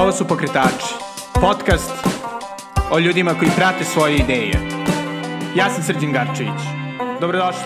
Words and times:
Ovo 0.00 0.12
su 0.12 0.28
Pokretači, 0.28 0.94
podcast 1.40 1.90
o 2.92 2.98
ljudima 2.98 3.34
koji 3.38 3.50
prate 3.56 3.84
svoje 3.84 4.16
ideje. 4.16 4.52
Ja 5.56 5.70
sam 5.70 5.82
Srđan 5.82 6.12
Garčević. 6.12 6.60
Dobrodošli. 7.20 7.62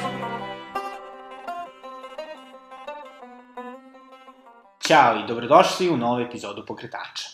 Ćao 4.87 5.17
i 5.17 5.27
dobrodošli 5.29 5.91
u 5.91 5.97
novu 5.97 6.21
epizodu 6.21 6.67
Pokretača. 6.67 7.29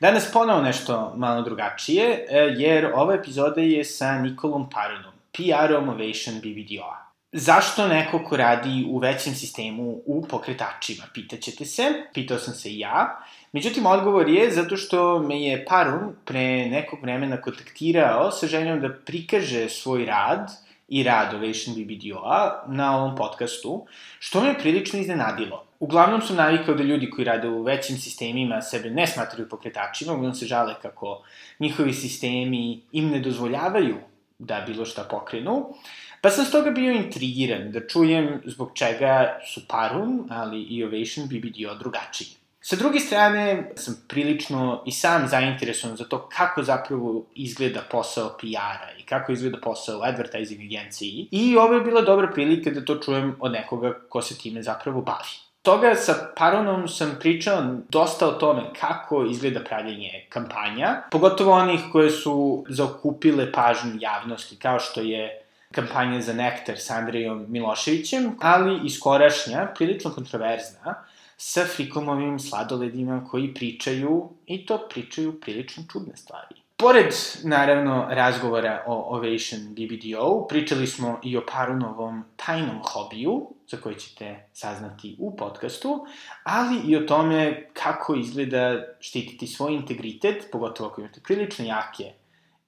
Danas 0.00 0.32
ponovo 0.32 0.62
nešto 0.62 1.12
malo 1.16 1.42
drugačije, 1.42 2.26
e, 2.28 2.38
jer 2.58 2.92
ova 2.94 3.14
epizoda 3.14 3.60
je 3.60 3.84
sa 3.84 4.18
Nikolom 4.18 4.70
Paronom, 4.70 5.12
PR-om 5.32 5.88
Ovation 5.88 6.36
BBDO-a. 6.38 7.04
Zašto 7.32 7.88
neko 7.88 8.24
ko 8.24 8.36
radi 8.36 8.86
u 8.88 8.98
većem 8.98 9.34
sistemu 9.34 10.02
u 10.06 10.26
pokretačima, 10.30 11.04
pitaćete 11.14 11.64
se, 11.64 11.82
pitao 12.14 12.38
sam 12.38 12.54
se 12.54 12.70
i 12.70 12.78
ja. 12.78 13.24
Međutim, 13.54 13.86
odgovor 13.86 14.28
je 14.28 14.50
zato 14.50 14.76
što 14.76 15.18
me 15.18 15.42
je 15.42 15.64
Parun 15.64 16.16
pre 16.24 16.66
nekog 16.66 17.02
vremena 17.02 17.36
kontaktirao 17.40 18.30
sa 18.30 18.46
željom 18.46 18.80
da 18.80 18.88
prikaže 19.06 19.68
svoj 19.68 20.06
rad 20.06 20.50
i 20.88 21.02
rad 21.02 21.34
Ovation 21.34 21.76
BBDO-a 21.76 22.64
na 22.66 22.96
ovom 22.96 23.16
podcastu, 23.16 23.86
što 24.18 24.40
me 24.40 24.58
prilično 24.58 24.98
iznenadilo. 24.98 25.66
Uglavnom 25.80 26.22
sam 26.22 26.36
navikao 26.36 26.74
da 26.74 26.82
ljudi 26.82 27.10
koji 27.10 27.24
rade 27.24 27.48
u 27.48 27.62
većim 27.62 27.96
sistemima 27.96 28.62
sebe 28.62 28.90
ne 28.90 29.06
smatraju 29.06 29.48
pokretačima, 29.48 30.12
uglavnom 30.12 30.34
se 30.34 30.46
žale 30.46 30.74
kako 30.82 31.22
njihovi 31.60 31.92
sistemi 31.92 32.80
im 32.92 33.10
ne 33.10 33.20
dozvoljavaju 33.20 33.96
da 34.38 34.64
bilo 34.66 34.84
šta 34.84 35.06
pokrenu. 35.10 35.74
Pa 36.20 36.30
sam 36.30 36.44
stoga 36.44 36.70
bio 36.70 36.92
intrigiran 36.92 37.70
da 37.72 37.86
čujem 37.86 38.40
zbog 38.44 38.70
čega 38.74 39.38
su 39.54 39.60
Parum, 39.68 40.26
ali 40.30 40.62
i 40.62 40.84
Ovation 40.84 41.26
BBDO 41.26 41.74
drugačiji. 41.74 42.43
Sa 42.66 42.76
druge 42.76 43.00
strane, 43.00 43.70
sam 43.76 43.94
prilično 44.08 44.82
i 44.86 44.92
sam 44.92 45.28
zainteresovan 45.28 45.96
za 45.96 46.04
to 46.04 46.28
kako 46.28 46.62
zapravo 46.62 47.26
izgleda 47.34 47.80
posao 47.90 48.28
PR-a 48.40 48.88
i 48.98 49.02
kako 49.02 49.32
izgleda 49.32 49.58
posao 49.62 50.02
advertising 50.02 50.60
agenciji. 50.60 51.28
I 51.30 51.56
ovo 51.56 51.74
je 51.74 51.80
bila 51.80 52.00
dobra 52.00 52.30
prilika 52.32 52.70
da 52.70 52.84
to 52.84 52.96
čujem 52.96 53.36
od 53.40 53.52
nekoga 53.52 53.92
ko 54.08 54.22
se 54.22 54.38
time 54.38 54.62
zapravo 54.62 55.02
bavi. 55.02 55.36
Toga 55.62 55.94
sa 55.94 56.32
Paronom 56.36 56.88
sam 56.88 57.16
pričao 57.20 57.62
dosta 57.88 58.28
o 58.28 58.32
tome 58.32 58.62
kako 58.80 59.24
izgleda 59.30 59.60
pravljenje 59.60 60.26
kampanja, 60.28 61.02
pogotovo 61.10 61.52
onih 61.52 61.80
koje 61.92 62.10
su 62.10 62.64
zaokupile 62.68 63.52
pažnju 63.52 63.92
javnosti, 64.00 64.56
kao 64.56 64.78
što 64.78 65.00
je 65.00 65.42
kampanja 65.72 66.20
za 66.20 66.32
Nektar 66.32 66.78
sa 66.78 66.94
Andrejom 66.94 67.44
Miloševićem, 67.48 68.36
ali 68.40 68.80
i 68.86 68.90
skorašnja, 68.90 69.68
prilično 69.76 70.10
kontroverzna, 70.10 71.04
sa 71.46 71.64
Frikomovim 71.64 72.38
sladoledima 72.38 73.24
koji 73.30 73.54
pričaju, 73.54 74.28
i 74.46 74.66
to 74.66 74.88
pričaju 74.88 75.40
prilično 75.40 75.82
čudne 75.92 76.16
stvari. 76.16 76.54
Pored, 76.76 77.14
naravno, 77.42 78.06
razgovora 78.10 78.84
o 78.86 79.16
Ovation 79.16 79.60
BBDO, 79.70 80.46
pričali 80.48 80.86
smo 80.86 81.20
i 81.22 81.36
o 81.36 81.42
Parunovom 81.52 82.24
tajnom 82.36 82.80
hobiju, 82.82 83.48
za 83.68 83.76
koji 83.76 83.94
ćete 83.94 84.48
saznati 84.52 85.16
u 85.18 85.36
podcastu, 85.36 86.06
ali 86.44 86.80
i 86.86 86.96
o 86.96 87.00
tome 87.00 87.68
kako 87.72 88.14
izgleda 88.14 88.82
štititi 89.00 89.46
svoj 89.46 89.74
integritet, 89.74 90.48
pogotovo 90.52 90.90
ako 90.90 91.00
imate 91.00 91.20
prilično 91.20 91.64
jake 91.64 92.12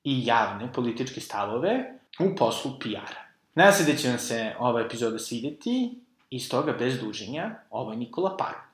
i 0.04 0.26
javne 0.26 0.72
političke 0.72 1.20
stavove, 1.20 1.98
u 2.20 2.36
poslu 2.36 2.78
PR-a. 2.80 3.24
Nadam 3.54 3.72
se 3.72 3.92
da 3.92 3.98
će 3.98 4.08
vam 4.08 4.18
se 4.18 4.54
ova 4.58 4.80
epizoda 4.80 5.18
svideti 5.18 6.00
i 6.30 6.40
stoga 6.40 6.72
bez 6.72 7.00
duženja, 7.00 7.54
ovo 7.70 7.90
je 7.90 7.96
Nikola 7.98 8.36
Parun. 8.36 8.65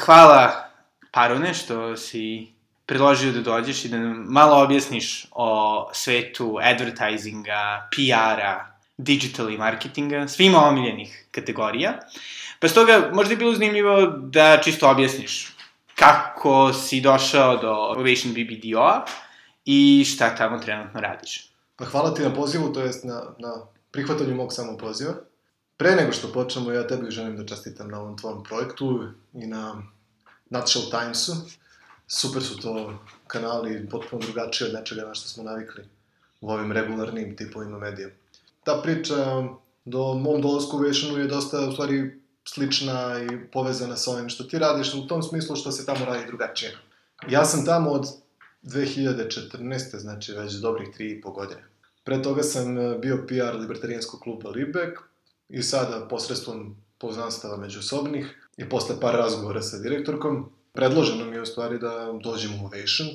Hvala 0.00 0.70
Parune 1.10 1.54
što 1.54 1.96
si 1.96 2.52
predložio 2.86 3.32
da 3.32 3.40
dođeš 3.40 3.84
i 3.84 3.88
da 3.88 3.98
nam 3.98 4.26
malo 4.28 4.62
objasniš 4.62 5.26
o 5.30 5.90
svetu 5.94 6.58
advertisinga, 6.62 7.88
PR-a, 7.90 8.78
digital 8.96 9.50
i 9.50 9.58
marketinga, 9.58 10.28
svima 10.28 10.68
omiljenih 10.68 11.26
kategorija. 11.30 11.98
Pa 12.60 12.68
stoga 12.68 13.10
možda 13.12 13.32
je 13.32 13.36
bilo 13.36 13.52
zanimljivo 13.52 14.06
da 14.06 14.60
čisto 14.64 14.90
objasniš 14.90 15.52
kako 15.94 16.72
si 16.72 17.00
došao 17.00 17.56
do 17.56 17.72
Ovation 17.72 18.34
BBDO-a 18.34 19.04
i 19.64 20.04
šta 20.04 20.36
tamo 20.36 20.58
trenutno 20.58 21.00
radiš. 21.00 21.52
Pa 21.76 21.84
hvala 21.84 22.14
ti 22.14 22.22
na 22.22 22.34
pozivu, 22.34 22.72
to 22.72 22.80
jest 22.80 23.04
na, 23.04 23.22
na 23.38 23.66
prihvatanju 23.90 24.34
mog 24.34 24.52
samog 24.52 24.80
poziva. 24.80 25.12
Pre 25.82 25.96
nego 25.96 26.12
što 26.12 26.32
počnemo, 26.32 26.72
ja 26.72 26.86
tebi 26.86 27.10
želim 27.10 27.36
da 27.36 27.46
čestitam 27.46 27.88
na 27.88 28.00
ovom 28.00 28.18
tvojom 28.18 28.44
projektu 28.44 29.08
i 29.34 29.46
na 29.46 29.82
Nutshell 30.50 30.84
Timesu. 30.90 31.32
Super 32.06 32.42
su 32.42 32.60
to 32.60 32.98
kanali, 33.26 33.88
potpuno 33.90 34.22
drugačije 34.22 34.68
od 34.68 34.74
nečega 34.74 35.02
na 35.02 35.14
što 35.14 35.28
smo 35.28 35.42
navikli 35.42 35.84
u 36.40 36.50
ovim 36.50 36.72
regularnim 36.72 37.36
tipovima 37.36 37.78
medija. 37.78 38.08
Ta 38.64 38.80
priča 38.82 39.42
do 39.84 40.14
mom 40.14 40.42
dolasku 40.42 40.76
u 40.76 40.80
Vešanu 40.80 41.18
je 41.18 41.26
dosta, 41.26 41.68
u 41.68 41.72
stvari, 41.72 42.20
slična 42.44 43.18
i 43.22 43.50
povezana 43.52 43.96
sa 43.96 44.10
ovim 44.10 44.28
što 44.28 44.44
ti 44.44 44.58
radiš, 44.58 44.94
u 44.94 45.06
tom 45.06 45.22
smislu 45.22 45.56
što 45.56 45.72
se 45.72 45.86
tamo 45.86 46.04
radi 46.04 46.26
drugačije. 46.26 46.76
Ja 47.28 47.44
sam 47.44 47.66
tamo 47.66 47.90
od 47.90 48.06
2014. 48.62 49.98
znači 49.98 50.32
već 50.32 50.52
dobrih 50.52 50.88
3,5 50.98 51.34
godine. 51.34 51.64
Pre 52.04 52.22
toga 52.22 52.42
sam 52.42 52.76
bio 53.00 53.24
PR 53.28 53.56
libertarijanskog 53.58 54.20
kluba 54.20 54.50
Libek 54.50 55.11
i 55.52 55.62
sada 55.62 56.06
posredstvom 56.10 56.76
poznanstava 56.98 57.56
međusobnih 57.56 58.48
i 58.56 58.68
posle 58.68 59.00
par 59.00 59.14
razgovora 59.14 59.62
sa 59.62 59.78
direktorkom, 59.78 60.50
predloženo 60.72 61.24
mi 61.24 61.36
je 61.36 61.42
u 61.42 61.46
stvari 61.46 61.78
da 61.78 62.12
dođemo 62.22 62.56
u 62.62 62.66
Ovation 62.66 63.08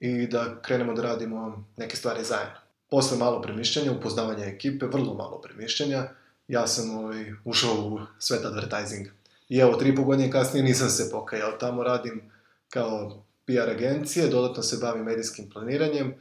i 0.00 0.26
da 0.26 0.62
krenemo 0.62 0.94
da 0.94 1.02
radimo 1.02 1.64
neke 1.76 1.96
stvari 1.96 2.24
zajedno. 2.24 2.54
Posle 2.90 3.18
malo 3.18 3.42
premišljanja, 3.42 3.92
upoznavanja 3.92 4.44
ekipe, 4.44 4.86
vrlo 4.86 5.14
malo 5.14 5.40
premišljanja, 5.40 6.08
ja 6.48 6.66
sam 6.66 6.98
ovaj, 6.98 7.32
ušao 7.44 7.74
u 7.74 8.00
svet 8.18 8.44
advertisinga. 8.44 9.10
I 9.48 9.58
evo, 9.58 9.76
tri 9.76 9.94
po 9.96 10.02
godine 10.02 10.30
kasnije 10.30 10.64
nisam 10.64 10.88
se 10.88 11.10
pokajao. 11.10 11.52
Tamo 11.52 11.82
radim 11.82 12.30
kao 12.70 13.22
PR 13.46 13.70
agencije, 13.70 14.28
dodatno 14.28 14.62
se 14.62 14.78
bavim 14.80 15.04
medijskim 15.04 15.50
planiranjem 15.50 16.14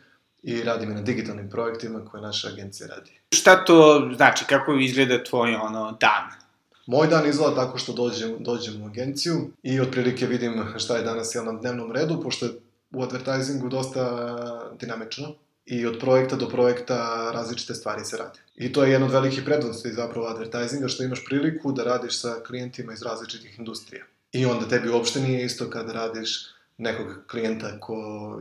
i 0.44 0.64
radim 0.64 0.92
i 0.92 0.94
na 0.94 1.02
digitalnim 1.02 1.50
projektima 1.50 2.06
koje 2.06 2.22
naša 2.24 2.48
agencija 2.48 2.88
radi. 2.88 3.12
Šta 3.31 3.66
to 3.66 4.09
znači, 4.16 4.46
kako 4.46 4.74
izgleda 4.74 5.24
tvoj 5.24 5.56
ono 5.56 5.98
dan? 6.00 6.30
Moj 6.86 7.08
dan 7.08 7.30
izgleda 7.30 7.56
tako 7.56 7.78
što 7.78 7.94
dođem, 7.94 8.36
dođem 8.40 8.81
u 8.81 8.86
agenciju 8.86 9.52
i 9.64 9.80
otprilike 9.80 10.26
vidim 10.26 10.66
šta 10.78 10.98
je 10.98 11.04
danas 11.04 11.36
jel, 11.36 11.46
na 11.46 11.52
dnevnom 11.52 11.92
redu, 11.92 12.22
pošto 12.24 12.46
je 12.46 12.52
u 12.92 13.04
advertisingu 13.04 13.70
dosta 13.70 14.74
dinamično 14.80 15.34
i 15.66 15.86
od 15.86 16.00
projekta 16.00 16.36
do 16.36 16.50
projekta 16.50 17.31
različite 17.34 17.74
stvari 17.74 18.06
se 18.06 18.18
rade. 18.18 18.40
I 18.56 18.74
to 18.74 18.84
je 18.84 18.92
jedna 18.92 19.08
od 19.08 19.14
velikih 19.14 19.44
prednosti 19.46 19.94
zapravo 19.94 20.28
advertisinga, 20.28 20.88
što 20.88 21.04
imaš 21.04 21.25
priliku 21.25 21.72
da 21.72 21.84
radiš 21.84 22.22
sa 22.22 22.36
klijentima 22.48 22.94
iz 22.94 23.02
različitih 23.02 23.60
industrija. 23.60 24.04
I 24.31 24.46
onda 24.46 24.68
tebi 24.68 24.90
uopšte 24.90 25.20
nije 25.20 25.46
isto 25.46 25.70
kada 25.70 25.94
radiš 25.94 26.53
nekog 26.78 27.08
klijenta 27.32 27.80
ko 27.80 27.96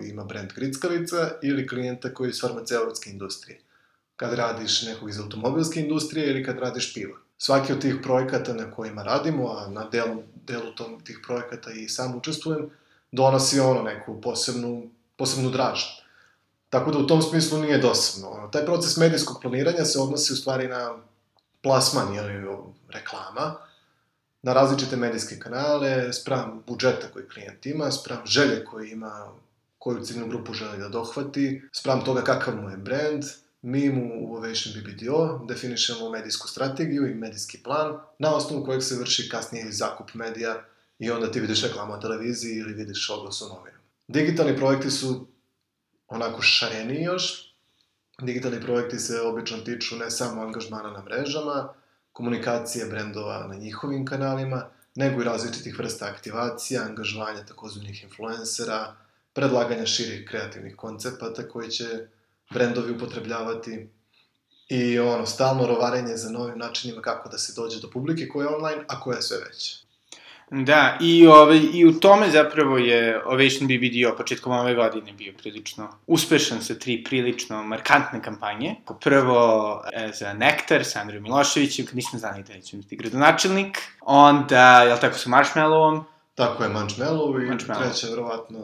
ima 0.04 0.24
brand 0.24 0.52
grickavica 0.52 1.30
ili 1.42 1.68
klijenta 1.68 2.14
koji 2.14 2.28
je 2.28 2.30
iz 2.30 2.40
farmaceutske 2.40 3.10
industrije. 3.10 3.60
Kad 4.16 4.32
radiš 4.32 4.82
nekog 4.82 5.10
iz 5.10 5.20
automobilske 5.20 5.80
industrije 5.80 6.30
ili 6.30 6.44
kad 6.44 6.58
radiš 6.58 6.94
piva. 6.94 7.16
Svaki 7.38 7.72
od 7.72 7.80
tih 7.80 7.94
projekata 8.02 8.54
na 8.54 8.70
kojima 8.70 9.02
radimo, 9.02 9.48
a 9.48 9.68
na 9.68 9.88
delu, 9.88 10.22
delu 10.46 10.74
tom, 10.74 11.00
tih 11.04 11.20
projekata 11.26 11.70
i 11.70 11.88
sam 11.88 12.16
učestvujem, 12.16 12.70
donosi 13.12 13.60
ono 13.60 13.82
neku 13.82 14.20
posebnu, 14.20 14.90
posebnu 15.16 15.50
draž. 15.50 15.80
Tako 16.70 16.90
da 16.90 16.98
u 16.98 17.06
tom 17.06 17.22
smislu 17.22 17.58
nije 17.58 17.78
dosadno. 17.78 18.48
Taj 18.52 18.64
proces 18.64 18.96
medijskog 18.96 19.38
planiranja 19.42 19.84
se 19.84 19.98
odnosi 19.98 20.32
u 20.32 20.36
stvari 20.36 20.68
na 20.68 20.94
plasman 21.62 22.14
ili 22.14 22.46
reklama, 22.88 23.56
na 24.42 24.52
različite 24.52 24.96
medijske 24.96 25.38
kanale, 25.38 26.12
sprem 26.12 26.62
budžeta 26.66 27.06
koji 27.12 27.28
klijent 27.28 27.66
ima, 27.66 27.90
sprem 27.90 28.18
želje 28.24 28.64
koje 28.64 28.90
ima, 28.90 29.32
koju 29.78 30.04
ciljnu 30.04 30.28
grupu 30.28 30.54
želi 30.54 30.78
da 30.78 30.88
dohvati, 30.88 31.62
sprem 31.72 32.04
toga 32.04 32.22
kakav 32.24 32.56
mu 32.56 32.70
je 32.70 32.76
brand, 32.76 33.24
mi 33.62 33.90
mu 33.90 34.10
u 34.20 34.36
Ovation 34.36 34.74
BBDO 34.74 35.44
definišemo 35.48 36.10
medijsku 36.10 36.48
strategiju 36.48 37.06
i 37.06 37.14
medijski 37.14 37.58
plan, 37.62 37.98
na 38.18 38.34
osnovu 38.34 38.64
kojeg 38.64 38.82
se 38.82 38.98
vrši 38.98 39.28
kasnije 39.28 39.72
zakup 39.72 40.14
medija 40.14 40.64
i 40.98 41.10
onda 41.10 41.30
ti 41.30 41.40
vidiš 41.40 41.62
reklamu 41.62 41.92
na 41.92 42.00
televiziji 42.00 42.56
ili 42.56 42.72
vidiš 42.72 43.10
oglas 43.10 43.42
u 43.42 43.48
novinu. 43.48 43.78
Digitalni 44.08 44.56
projekti 44.56 44.90
su 44.90 45.26
onako 46.08 46.42
šareniji 46.42 47.02
još. 47.02 47.54
Digitalni 48.22 48.60
projekti 48.60 48.98
se 48.98 49.20
obično 49.20 49.58
tiču 49.58 49.96
ne 49.96 50.10
samo 50.10 50.42
angažmana 50.42 50.90
na 50.90 51.02
mrežama, 51.02 51.74
komunikacije 52.12 52.86
brendova 52.86 53.46
na 53.46 53.54
njihovim 53.54 54.06
kanalima, 54.06 54.66
nego 54.94 55.20
i 55.20 55.24
različitih 55.24 55.78
vrsta 55.78 56.06
aktivacija, 56.06 56.82
angažovanja 56.82 57.44
takozvanih 57.46 58.02
influencera, 58.02 58.96
predlaganja 59.32 59.86
širih 59.86 60.28
kreativnih 60.28 60.76
koncepata 60.76 61.48
koji 61.48 61.70
će 61.70 62.06
brendovi 62.50 62.92
upotrebljavati 62.92 63.88
i 64.68 64.98
ono, 64.98 65.26
stalno 65.26 65.66
rovarenje 65.66 66.16
za 66.16 66.30
novim 66.30 66.58
načinima 66.58 67.02
kako 67.02 67.28
da 67.28 67.38
se 67.38 67.52
dođe 67.56 67.80
do 67.80 67.90
publike 67.90 68.28
koja 68.28 68.48
je 68.48 68.56
online, 68.56 68.84
a 68.88 69.00
koja 69.00 69.16
je 69.16 69.22
sve 69.22 69.38
veća. 69.38 69.76
Da, 70.54 70.98
i, 71.00 71.26
ovaj, 71.26 71.60
i 71.72 71.86
u 71.86 72.00
tome 72.00 72.30
zapravo 72.30 72.78
je 72.78 73.24
Ovation 73.24 73.68
BBDO 73.68 74.16
početkom 74.16 74.52
ove 74.52 74.74
godine 74.74 75.12
bio 75.12 75.32
prilično 75.38 75.88
uspešan 76.06 76.62
sa 76.62 76.74
tri 76.74 77.04
prilično 77.04 77.62
markantne 77.62 78.22
kampanje. 78.22 78.76
Prvo 79.00 79.82
e, 79.92 80.10
za 80.14 80.32
Nektar 80.32 80.84
sa 80.84 81.00
Andreju 81.00 81.22
Miloševićem, 81.22 81.86
kad 81.86 81.96
nismo 81.96 82.18
znali 82.18 82.42
da 82.42 82.60
će 82.60 82.76
biti 82.76 82.96
gradonačelnik. 82.96 83.78
Onda, 84.00 84.82
jel 84.82 84.98
tako, 84.98 85.18
sa 85.18 85.30
Marshmallowom. 85.30 86.02
Tako 86.34 86.64
je, 86.64 86.70
Marshmallow 86.70 87.42
i 87.42 87.50
Marshmallow. 87.50 87.90
treća, 87.90 88.06
verovatno, 88.06 88.58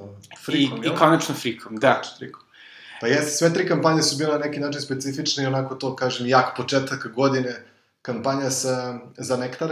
Frikom, 0.45 0.85
I, 0.85 0.87
I 0.87 0.91
konačno 0.99 1.35
Frikom, 1.35 1.77
da. 1.77 2.03
Frikom. 2.19 2.43
Pa 3.01 3.07
jeste, 3.07 3.31
sve 3.31 3.55
tri 3.55 3.69
kampanje 3.69 4.03
su 4.03 4.17
bile 4.17 4.31
na 4.31 4.39
neki 4.39 4.61
način 4.61 4.81
specifične 4.81 5.45
i 5.45 5.47
onako 5.47 5.75
to, 5.75 5.97
kažem, 5.97 6.27
jak 6.27 6.57
početak 6.57 7.07
godine. 7.15 7.65
Kampanja 8.03 8.51
sa, 8.51 8.99
za 9.17 9.37
Nektar 9.37 9.71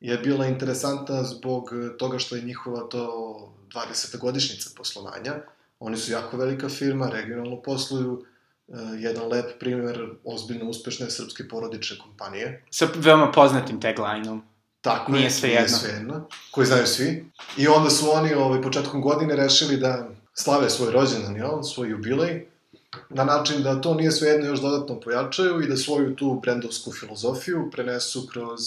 je 0.00 0.18
bila 0.18 0.46
interesantna 0.46 1.24
zbog 1.24 1.70
toga 1.98 2.18
što 2.18 2.36
je 2.36 2.42
njihova 2.42 2.80
to 2.80 3.36
20. 3.74 4.18
godišnjica 4.18 4.70
poslovanja. 4.76 5.34
Oni 5.78 5.96
su 5.96 6.12
jako 6.12 6.36
velika 6.36 6.68
firma, 6.68 7.08
regionalno 7.08 7.62
posluju, 7.62 8.24
e, 8.68 8.72
jedan 8.98 9.28
lep 9.28 9.58
primer 9.60 10.08
ozbiljno 10.24 10.68
uspešne 10.70 11.10
srpske 11.10 11.48
porodične 11.48 11.98
kompanije. 11.98 12.64
Sa 12.70 12.88
veoma 12.94 13.32
poznatim 13.32 13.80
taglineom. 13.80 14.42
Tako 14.80 15.12
Nije 15.12 15.24
je, 15.24 15.30
svejedno. 15.30 15.60
Nije 15.60 15.68
svejedno, 15.68 16.28
koji 16.50 16.66
znaju 16.66 16.86
svi. 16.86 17.30
I 17.56 17.68
onda 17.68 17.90
su 17.90 18.10
oni 18.10 18.34
ovaj, 18.34 18.62
početkom 18.62 19.02
godine 19.02 19.36
rešili 19.36 19.76
da 19.76 20.08
slave 20.34 20.70
svoj 20.70 20.92
rođendan, 20.92 21.36
jel, 21.36 21.62
svoj 21.62 21.90
jubilej, 21.90 22.46
na 23.08 23.24
način 23.24 23.62
da 23.62 23.80
to 23.80 23.94
nije 23.94 24.10
svejedno 24.10 24.46
još 24.46 24.60
dodatno 24.60 25.00
pojačaju 25.00 25.62
i 25.62 25.68
da 25.68 25.76
svoju 25.76 26.16
tu 26.16 26.40
brendovsku 26.42 26.92
filozofiju 26.92 27.70
prenesu 27.72 28.26
kroz 28.32 28.60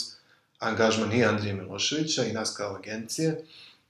angažman 0.63 1.13
i 1.13 1.25
Andrije 1.25 1.54
Miloševića 1.54 2.25
i 2.25 2.33
nas 2.33 2.54
kao 2.57 2.75
agencije 2.75 3.44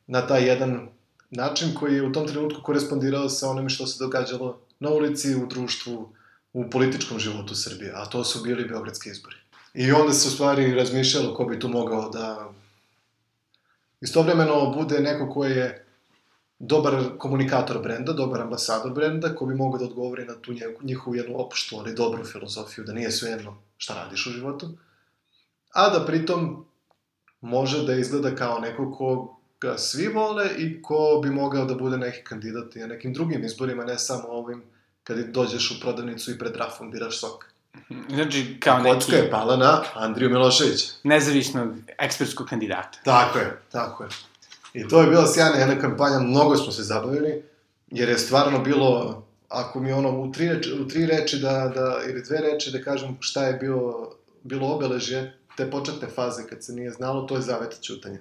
na 0.08 0.28
taj 0.28 0.48
jedan 0.48 0.88
način 1.32 1.76
koji 1.76 1.96
je 1.96 2.04
u 2.04 2.12
tom 2.12 2.28
trenutku 2.28 2.62
korespondirao 2.62 3.30
sa 3.30 3.50
onime 3.50 3.70
što 3.70 3.88
se 3.88 4.04
događalo 4.04 4.60
na 4.80 4.90
ulici, 4.90 5.36
u 5.36 5.46
društvu, 5.46 6.10
u 6.54 6.70
političkom 6.70 7.20
životu 7.20 7.56
Srbije, 7.56 7.92
a 7.96 8.06
to 8.06 8.24
su 8.24 8.44
bili 8.44 8.66
beogradski 8.66 9.10
izbori. 9.10 9.36
I 9.74 9.92
onda 9.92 10.14
se 10.14 10.28
u 10.28 10.32
stvari 10.32 10.74
razmišljalo 10.74 11.34
ko 11.36 11.46
bi 11.46 11.60
tu 11.60 11.68
mogao 11.68 12.10
da 12.10 12.52
istovremeno 14.02 14.72
bude 14.78 15.00
neko 15.00 15.30
ko 15.30 15.46
je 15.46 15.86
dobar 16.60 17.18
komunikator 17.18 17.80
brenda, 17.84 18.14
dobar 18.14 18.42
ambasador 18.42 18.94
brenda, 18.94 19.36
ko 19.36 19.46
bi 19.46 19.56
mogao 19.56 19.80
da 19.80 19.86
odgovori 19.86 20.26
na 20.26 20.36
tu 20.42 20.54
njihovu 20.82 21.16
jednu 21.16 21.42
opštu, 21.42 21.76
ali 21.80 21.96
dobru 21.96 22.26
filozofiju, 22.26 22.86
da 22.86 22.94
nije 22.94 23.12
svejedno 23.12 23.58
šta 23.78 23.94
radiš 23.94 24.28
u 24.28 24.32
životu, 24.32 24.70
a 25.74 25.90
da 25.90 26.06
pritom 26.06 26.66
može 27.42 27.86
da 27.86 27.94
izgleda 27.94 28.36
kao 28.36 28.60
neko 28.60 28.92
ko 28.92 29.38
ga 29.62 29.78
svi 29.78 30.08
vole 30.08 30.50
i 30.58 30.82
ko 30.82 31.20
bi 31.24 31.30
mogao 31.30 31.66
da 31.66 31.76
bude 31.76 31.98
neki 31.98 32.24
kandidat 32.24 32.76
i 32.76 32.80
na 32.80 32.88
nekim 32.88 33.14
drugim 33.14 33.44
izborima, 33.44 33.86
ne 33.86 34.00
samo 34.00 34.28
ovim 34.28 34.64
kad 35.04 35.18
dođeš 35.18 35.72
u 35.72 35.82
prodavnicu 35.82 36.32
i 36.32 36.40
pred 36.40 36.56
rafom 36.56 36.92
biraš 36.92 37.20
sok. 37.20 37.46
Znači, 38.10 38.58
kao 38.60 38.80
neki 38.80 38.96
Kocka 38.96 39.16
je 39.16 39.32
pala 39.32 39.58
na 39.58 39.84
Andriju 39.94 40.30
Miloševića. 40.30 40.88
nezavisnog 41.04 41.76
ekspertskog 42.00 42.48
kandidata. 42.48 43.00
Tako 43.04 43.40
je, 43.40 43.62
tako 43.72 44.04
je. 44.04 44.10
I 44.74 44.88
to 44.88 45.02
je 45.02 45.08
bila 45.08 45.28
sjajna 45.28 45.58
jedna 45.58 45.82
kampanja, 45.82 46.20
mnogo 46.20 46.58
smo 46.58 46.72
se 46.72 46.84
zabavili, 46.84 47.44
jer 47.92 48.10
je 48.10 48.18
stvarno 48.18 48.60
bilo, 48.60 49.24
ako 49.50 49.80
mi 49.80 49.92
ono 49.92 50.20
u 50.20 50.32
tri 50.32 50.50
reči, 50.50 50.74
u 50.74 50.88
tri 50.88 51.06
reči 51.06 51.40
da, 51.40 51.72
da, 51.76 52.00
ili 52.10 52.24
dve 52.24 52.38
reči 52.38 52.72
da 52.72 52.84
kažem 52.84 53.18
šta 53.20 53.44
je 53.44 53.54
bilo, 53.54 54.12
bilo 54.44 54.68
obeležje 54.68 55.38
te 55.58 55.72
početne 55.72 56.08
faze 56.08 56.48
kad 56.50 56.64
se 56.64 56.74
nije 56.74 56.92
znalo, 56.92 57.22
to 57.22 57.36
je 57.36 57.42
zavet 57.42 57.82
ćutanja. 57.82 58.20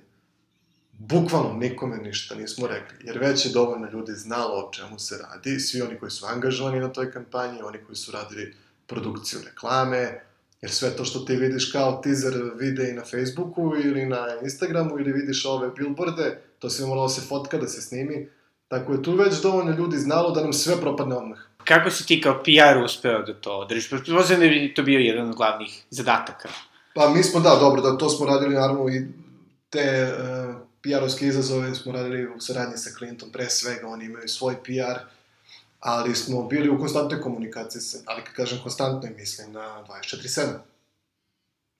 Bukvalno 0.92 1.52
nikome 1.52 1.96
ništa 1.96 2.34
nismo 2.34 2.66
rekli, 2.66 3.06
jer 3.06 3.18
već 3.18 3.46
je 3.46 3.52
dovoljno 3.52 3.90
ljudi 3.90 4.12
znalo 4.12 4.54
o 4.54 4.72
čemu 4.72 4.98
se 4.98 5.18
radi, 5.18 5.60
svi 5.60 5.82
oni 5.82 5.98
koji 5.98 6.10
su 6.10 6.26
angažovani 6.26 6.80
na 6.80 6.92
toj 6.92 7.12
kampanji, 7.12 7.62
oni 7.62 7.78
koji 7.86 7.96
su 7.96 8.12
radili 8.12 8.54
produkciju 8.86 9.40
reklame, 9.44 10.20
Jer 10.62 10.70
sve 10.70 10.96
to 10.96 11.04
što 11.04 11.18
ti 11.18 11.36
vidiš 11.36 11.72
kao 11.72 12.00
teaser 12.04 12.34
vide 12.58 12.90
i 12.90 12.92
na 12.92 13.02
Facebooku 13.04 13.72
ili 13.84 14.06
na 14.06 14.26
Instagramu 14.42 14.98
ili 14.98 15.12
vidiš 15.12 15.44
ove 15.44 15.70
billboarde, 15.76 16.38
to 16.58 16.70
sve 16.70 16.86
moralo 16.86 17.08
se 17.08 17.20
fotka 17.20 17.58
da 17.58 17.68
se 17.68 17.82
snimi. 17.82 18.28
Tako 18.68 18.92
je 18.92 19.02
tu 19.02 19.12
već 19.12 19.42
dovoljno 19.42 19.76
ljudi 19.76 19.96
znalo 19.96 20.30
da 20.30 20.42
nam 20.42 20.52
sve 20.52 20.80
propadne 20.80 21.16
odmah. 21.16 21.38
Kako 21.64 21.90
si 21.90 22.06
ti 22.06 22.20
kao 22.20 22.42
PR 22.42 22.84
uspeo 22.84 23.22
da 23.22 23.34
to 23.34 23.58
održiš? 23.58 23.90
Pretpostavljam 23.90 24.68
da 24.68 24.74
to 24.74 24.82
bio 24.82 24.98
jedan 24.98 25.28
od 25.28 25.36
glavnih 25.36 25.82
zadataka. 25.90 26.48
Pa 26.94 27.08
mi 27.08 27.22
smo, 27.22 27.40
da, 27.40 27.56
dobro, 27.60 27.82
da 27.82 27.98
to 27.98 28.08
smo 28.08 28.26
radili 28.26 28.54
naravno 28.54 28.88
i 28.88 29.06
te 29.70 30.12
uh, 30.12 30.54
PR-ovske 30.82 31.26
izazove 31.26 31.74
smo 31.74 31.92
radili 31.92 32.26
u 32.26 32.40
saradnji 32.40 32.76
sa 32.76 32.90
klijentom 32.98 33.32
pre 33.32 33.50
svega, 33.50 33.88
oni 33.88 34.04
imaju 34.04 34.28
svoj 34.28 34.56
PR, 34.62 34.98
ali 35.80 36.14
smo 36.14 36.42
bili 36.42 36.68
u 36.68 36.78
konstantnoj 36.78 37.20
komunikaciji, 37.20 38.00
ali 38.06 38.24
kad 38.24 38.34
kažem 38.34 38.58
konstantnoj, 38.62 39.14
mislim 39.16 39.52
na 39.52 39.84
24-7. 39.88 40.46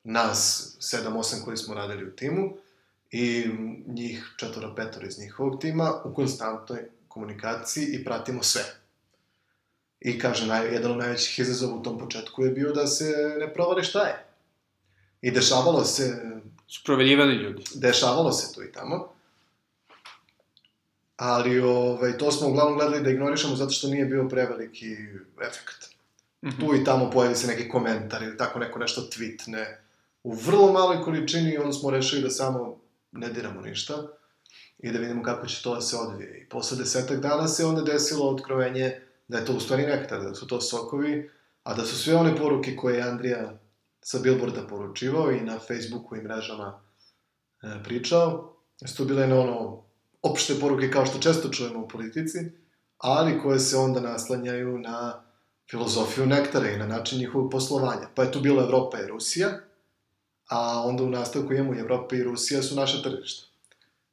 Nas 0.05 0.71
7-8 0.81 1.45
koji 1.45 1.57
smo 1.57 1.75
radili 1.75 2.05
u 2.05 2.17
timu 2.17 2.53
i 3.11 3.51
njih 3.87 4.35
4-5 4.39 5.07
iz 5.07 5.19
njihovog 5.19 5.61
tima 5.61 5.93
u 6.05 6.15
konstantnoj 6.15 6.81
komunikaciji 7.09 7.85
i 7.85 8.05
pratimo 8.05 8.43
sve. 8.43 8.63
I 10.01 10.19
kaže, 10.19 10.47
naj, 10.47 10.75
jedan 10.75 10.91
od 10.91 10.99
najvećih 10.99 11.39
izazova 11.39 11.75
u 11.75 11.83
tom 11.83 11.99
početku 11.99 12.45
je 12.45 12.51
bio 12.51 12.73
da 12.73 12.87
se 12.87 13.37
ne 13.41 13.55
provali 13.55 13.85
šta 13.85 14.03
je. 14.03 14.32
I 15.23 15.31
dešavalo 15.31 15.85
se, 15.85 16.23
Su 16.69 16.83
proveljivali 16.85 17.35
ljudi. 17.35 17.65
dešavalo 17.75 18.33
se 18.33 18.55
tu 18.55 18.63
i 18.63 18.73
tamo. 18.73 19.09
Ali 21.17 21.61
ovaj, 21.61 22.19
to 22.19 22.33
smo 22.33 22.49
uglavnom 22.49 22.79
gledali 22.79 23.03
da 23.03 23.11
ignorišemo 23.11 23.57
zato 23.57 23.71
što 23.71 23.89
nije 23.89 24.05
bio 24.05 24.29
preveliki 24.29 24.97
efekt. 25.49 25.89
Mhm. 26.45 26.61
Tu 26.61 26.75
i 26.75 26.85
tamo 26.85 27.11
pojavi 27.11 27.35
se 27.37 27.47
neki 27.47 27.69
komentar 27.69 28.23
ili 28.23 28.37
tako 28.37 28.59
neko 28.59 28.79
nešto 28.79 29.01
tweetne. 29.01 29.77
U 30.23 30.35
vrlo 30.35 30.73
maloj 30.73 31.03
količini 31.03 31.59
onda 31.59 31.73
smo 31.73 31.91
rešili 31.91 32.23
da 32.23 32.31
samo 32.31 32.81
ne 33.13 33.29
diramo 33.29 33.61
ništa 33.61 33.95
i 34.79 34.91
da 34.91 34.99
vidimo 34.99 35.23
kako 35.23 35.47
će 35.47 35.63
to 35.63 35.75
da 35.75 35.81
se 35.81 35.97
odvije. 35.97 36.39
I 36.39 36.49
posle 36.49 36.79
desetak 36.79 37.21
dana 37.21 37.49
se 37.49 37.65
onda 37.65 37.83
desilo 37.83 38.31
otkrovenje 38.31 39.01
da 39.29 39.39
je 39.39 39.45
to 39.45 39.53
u 39.53 39.61
stvari 39.61 39.87
nektar, 39.87 40.23
da 40.23 40.35
su 40.35 40.47
to 40.47 40.61
sokovi, 40.61 41.31
a 41.63 41.75
da 41.75 41.85
su 41.85 41.99
sve 41.99 42.15
one 42.15 42.37
poruke 42.37 42.77
koje 42.77 42.97
je 42.97 43.03
Andrija 43.03 43.59
sa 44.03 44.19
Billboarda 44.19 44.67
poručivao 44.67 45.31
i 45.31 45.41
na 45.41 45.59
Facebooku 45.59 46.17
i 46.17 46.23
mrežama 46.23 46.81
e, 47.63 47.83
pričao, 47.85 48.57
su 48.87 48.97
to 48.97 49.05
bile 49.05 49.25
ono 49.25 49.83
opšte 50.23 50.55
poruke 50.61 50.91
kao 50.91 51.07
što 51.07 51.19
često 51.19 51.49
čujemo 51.49 51.81
u 51.81 51.89
politici, 51.89 52.39
ali 52.99 53.41
koje 53.43 53.59
se 53.59 53.77
onda 53.77 54.01
naslanjaju 54.01 54.79
na 54.79 55.23
filozofiju 55.71 56.27
nektara 56.27 56.71
i 56.71 56.79
na 56.79 56.87
način 56.87 57.19
njihovog 57.19 57.51
poslovanja. 57.51 58.09
Pa 58.15 58.23
je 58.23 58.33
tu 58.33 58.41
bila 58.41 58.63
Evropa 58.63 58.99
i 59.01 59.07
Rusija, 59.07 59.49
a 60.49 60.83
onda 60.85 61.03
u 61.03 61.11
nastavku 61.11 61.53
imamo 61.53 61.75
i 61.75 61.79
Evropa 61.79 62.17
i 62.17 62.23
Rusija 62.23 62.63
su 62.63 62.77
naše 62.77 63.03
tržišta. 63.03 63.47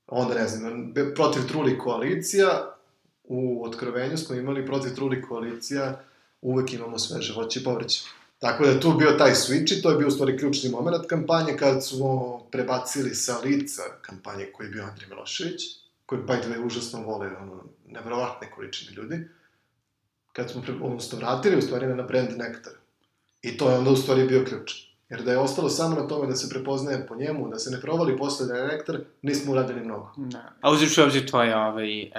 Onda, 0.07 0.33
ne 0.33 0.47
znam, 0.47 0.93
protiv 1.15 1.47
truli 1.47 1.77
koalicija, 1.77 2.75
u 3.23 3.65
otkrovenju 3.65 4.17
smo 4.17 4.35
imali 4.35 4.65
protiv 4.65 4.95
truli 4.95 5.21
koalicija, 5.21 6.03
uvek 6.41 6.73
imamo 6.73 6.99
sveže 6.99 7.33
voće 7.33 7.59
i 7.59 7.63
povrće. 7.63 8.01
Tako 8.39 8.63
da 8.63 8.69
je 8.69 8.79
tu 8.79 8.93
bio 8.93 9.11
taj 9.11 9.31
switch 9.31 9.79
i 9.79 9.81
to 9.81 9.89
je 9.89 9.97
bio 9.97 10.07
u 10.07 10.11
stvari 10.11 10.37
ključni 10.37 10.69
moment 10.69 11.07
kampanje 11.07 11.57
kad 11.57 11.85
smo 11.85 12.39
prebacili 12.51 13.15
sa 13.15 13.39
lica 13.43 13.81
kampanje 14.01 14.45
koji 14.53 14.67
je 14.67 14.71
bio 14.71 14.83
Andrij 14.83 15.09
Milošević, 15.09 15.61
koji 16.05 16.21
by 16.21 16.41
the 16.41 16.49
way 16.49 16.65
užasno 16.65 17.01
vole 17.01 17.27
ono, 17.41 17.63
nevrovatne 17.87 18.51
količine 18.51 18.91
ljudi, 18.91 19.27
kad 20.33 20.51
smo 20.51 20.61
pre, 20.61 20.73
odnosno 20.81 21.17
vratili 21.17 21.57
u 21.57 21.61
stvari 21.61 21.87
na 21.87 22.03
brand 22.03 22.37
Nektar. 22.37 22.73
I 23.41 23.57
to 23.57 23.69
je 23.69 23.77
onda 23.77 23.89
u 23.89 23.95
stvari 23.95 24.27
bio 24.27 24.45
ključ. 24.45 24.71
Jer 25.09 25.23
da 25.23 25.31
je 25.31 25.37
ostalo 25.37 25.69
samo 25.69 25.95
na 25.95 26.07
tome 26.07 26.27
da 26.27 26.35
se 26.35 26.49
prepoznaje 26.49 27.07
po 27.07 27.15
njemu, 27.15 27.49
da 27.49 27.59
se 27.59 27.71
ne 27.71 27.81
provali 27.81 28.17
posle 28.17 28.47
da 28.47 28.53
je 28.53 28.67
Nektar, 28.67 28.99
nismo 29.21 29.51
uradili 29.51 29.81
mnogo. 29.81 30.13
Da. 30.17 30.53
A 30.61 30.71
uzivši 30.71 31.01
u 31.01 31.03
obzir 31.03 31.29
tvoje 31.29 31.57
ovaj, 31.57 32.01
e, 32.01 32.11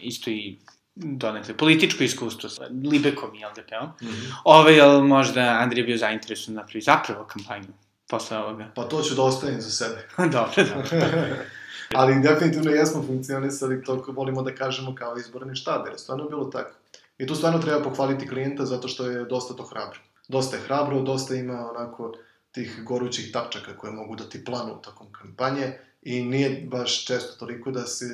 isto 0.00 0.30
i 0.30 0.58
donekle 0.94 1.56
političko 1.56 2.04
iskustvo 2.04 2.48
sa 2.48 2.64
Libekom 2.92 3.34
i 3.34 3.44
LDP-om, 3.44 3.88
Mm 4.02 4.14
-hmm. 4.14 4.34
ovaj, 4.44 4.76
jel 4.76 5.04
možda 5.04 5.40
Andrija 5.40 5.86
bio 5.86 5.96
zainteresovan 5.96 6.54
da 6.54 6.60
napravi 6.60 6.80
zapravo 6.80 7.24
kampanju 7.24 7.68
posle 8.08 8.38
ovoga? 8.38 8.70
Pa 8.74 8.82
to 8.82 9.02
ću 9.02 9.14
da 9.14 9.22
ostavim 9.22 9.60
za 9.60 9.70
sebe. 9.70 10.08
dobro, 10.36 10.64
dobro. 10.74 10.88
Ali 11.98 12.22
definitivno 12.22 12.70
jesmo 12.70 13.02
funkcionisali, 13.06 13.84
toliko 13.84 14.12
volimo 14.12 14.42
da 14.42 14.54
kažemo 14.54 14.94
kao 14.94 15.16
izborni 15.16 15.56
štab, 15.56 15.82
jer 15.84 15.94
je 15.94 15.98
stvarno 15.98 16.28
bilo 16.28 16.44
tako. 16.44 16.74
I 17.18 17.26
tu 17.26 17.34
stvarno 17.34 17.58
treba 17.58 17.82
pohvaliti 17.82 18.28
klijenta 18.28 18.64
zato 18.64 18.88
što 18.88 19.06
je 19.06 19.24
dosta 19.24 19.54
to 19.54 19.62
hrabro. 19.62 19.98
Dosta 20.28 20.56
je 20.56 20.62
hrabro, 20.62 21.02
dosta 21.02 21.34
ima 21.34 21.70
onako 21.70 22.14
tih 22.52 22.84
gorućih 22.84 23.32
tačaka 23.32 23.76
koje 23.76 23.92
mogu 23.92 24.16
da 24.16 24.28
ti 24.28 24.44
planu 24.44 24.82
tokom 24.82 25.12
kampanje 25.12 25.72
i 26.02 26.22
nije 26.22 26.66
baš 26.70 27.06
često 27.06 27.38
toliko 27.38 27.70
da 27.70 27.86
se 27.86 28.04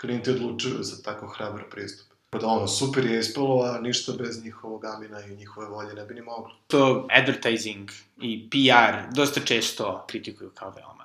klijenti 0.00 0.30
odlučuju 0.30 0.82
za 0.82 1.02
tako 1.02 1.26
hrabar 1.26 1.62
pristup. 1.70 2.11
Pa 2.32 2.38
da 2.38 2.46
ono, 2.46 2.66
super 2.66 3.06
je 3.06 3.18
ispalo, 3.20 3.62
a 3.62 3.80
ništa 3.80 4.12
bez 4.12 4.44
njihovog 4.44 4.84
amina 4.84 5.20
i 5.24 5.36
njihove 5.36 5.66
volje 5.66 5.94
ne 5.94 6.04
bi 6.04 6.14
ni 6.14 6.22
moglo. 6.22 6.54
To 6.66 7.08
advertising 7.10 7.90
i 8.20 8.50
PR 8.50 9.14
dosta 9.14 9.40
često 9.40 10.04
kritikuju 10.08 10.50
kao 10.54 10.70
veoma 10.70 11.02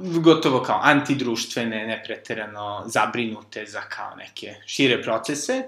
gotovo 0.00 0.62
kao 0.62 0.80
antidruštvene, 0.82 1.86
nepreterano 1.86 2.82
zabrinute 2.86 3.66
za 3.66 3.80
kao 3.80 4.16
neke 4.16 4.54
šire 4.66 5.02
procese. 5.02 5.62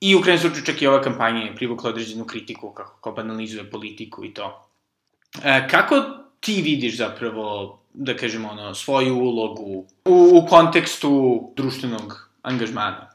I 0.00 0.14
u 0.14 0.20
krajnjem 0.20 0.40
slučaju 0.40 0.64
čak 0.64 0.82
i 0.82 0.86
ova 0.86 1.02
kampanja 1.02 1.40
je 1.40 1.56
privukla 1.56 1.90
određenu 1.90 2.24
kritiku 2.24 2.70
kako 2.70 2.96
kao 3.00 3.12
banalizuje 3.12 3.70
politiku 3.70 4.24
i 4.24 4.34
to. 4.34 4.68
E, 5.44 5.68
kako 5.70 5.96
ti 6.40 6.62
vidiš 6.62 6.96
zapravo, 6.96 7.78
da 7.94 8.16
kažemo, 8.16 8.48
ono, 8.48 8.74
svoju 8.74 9.16
ulogu 9.16 9.86
u, 10.04 10.30
u 10.34 10.46
kontekstu 10.48 11.42
društvenog 11.56 12.30
angažmana? 12.42 13.11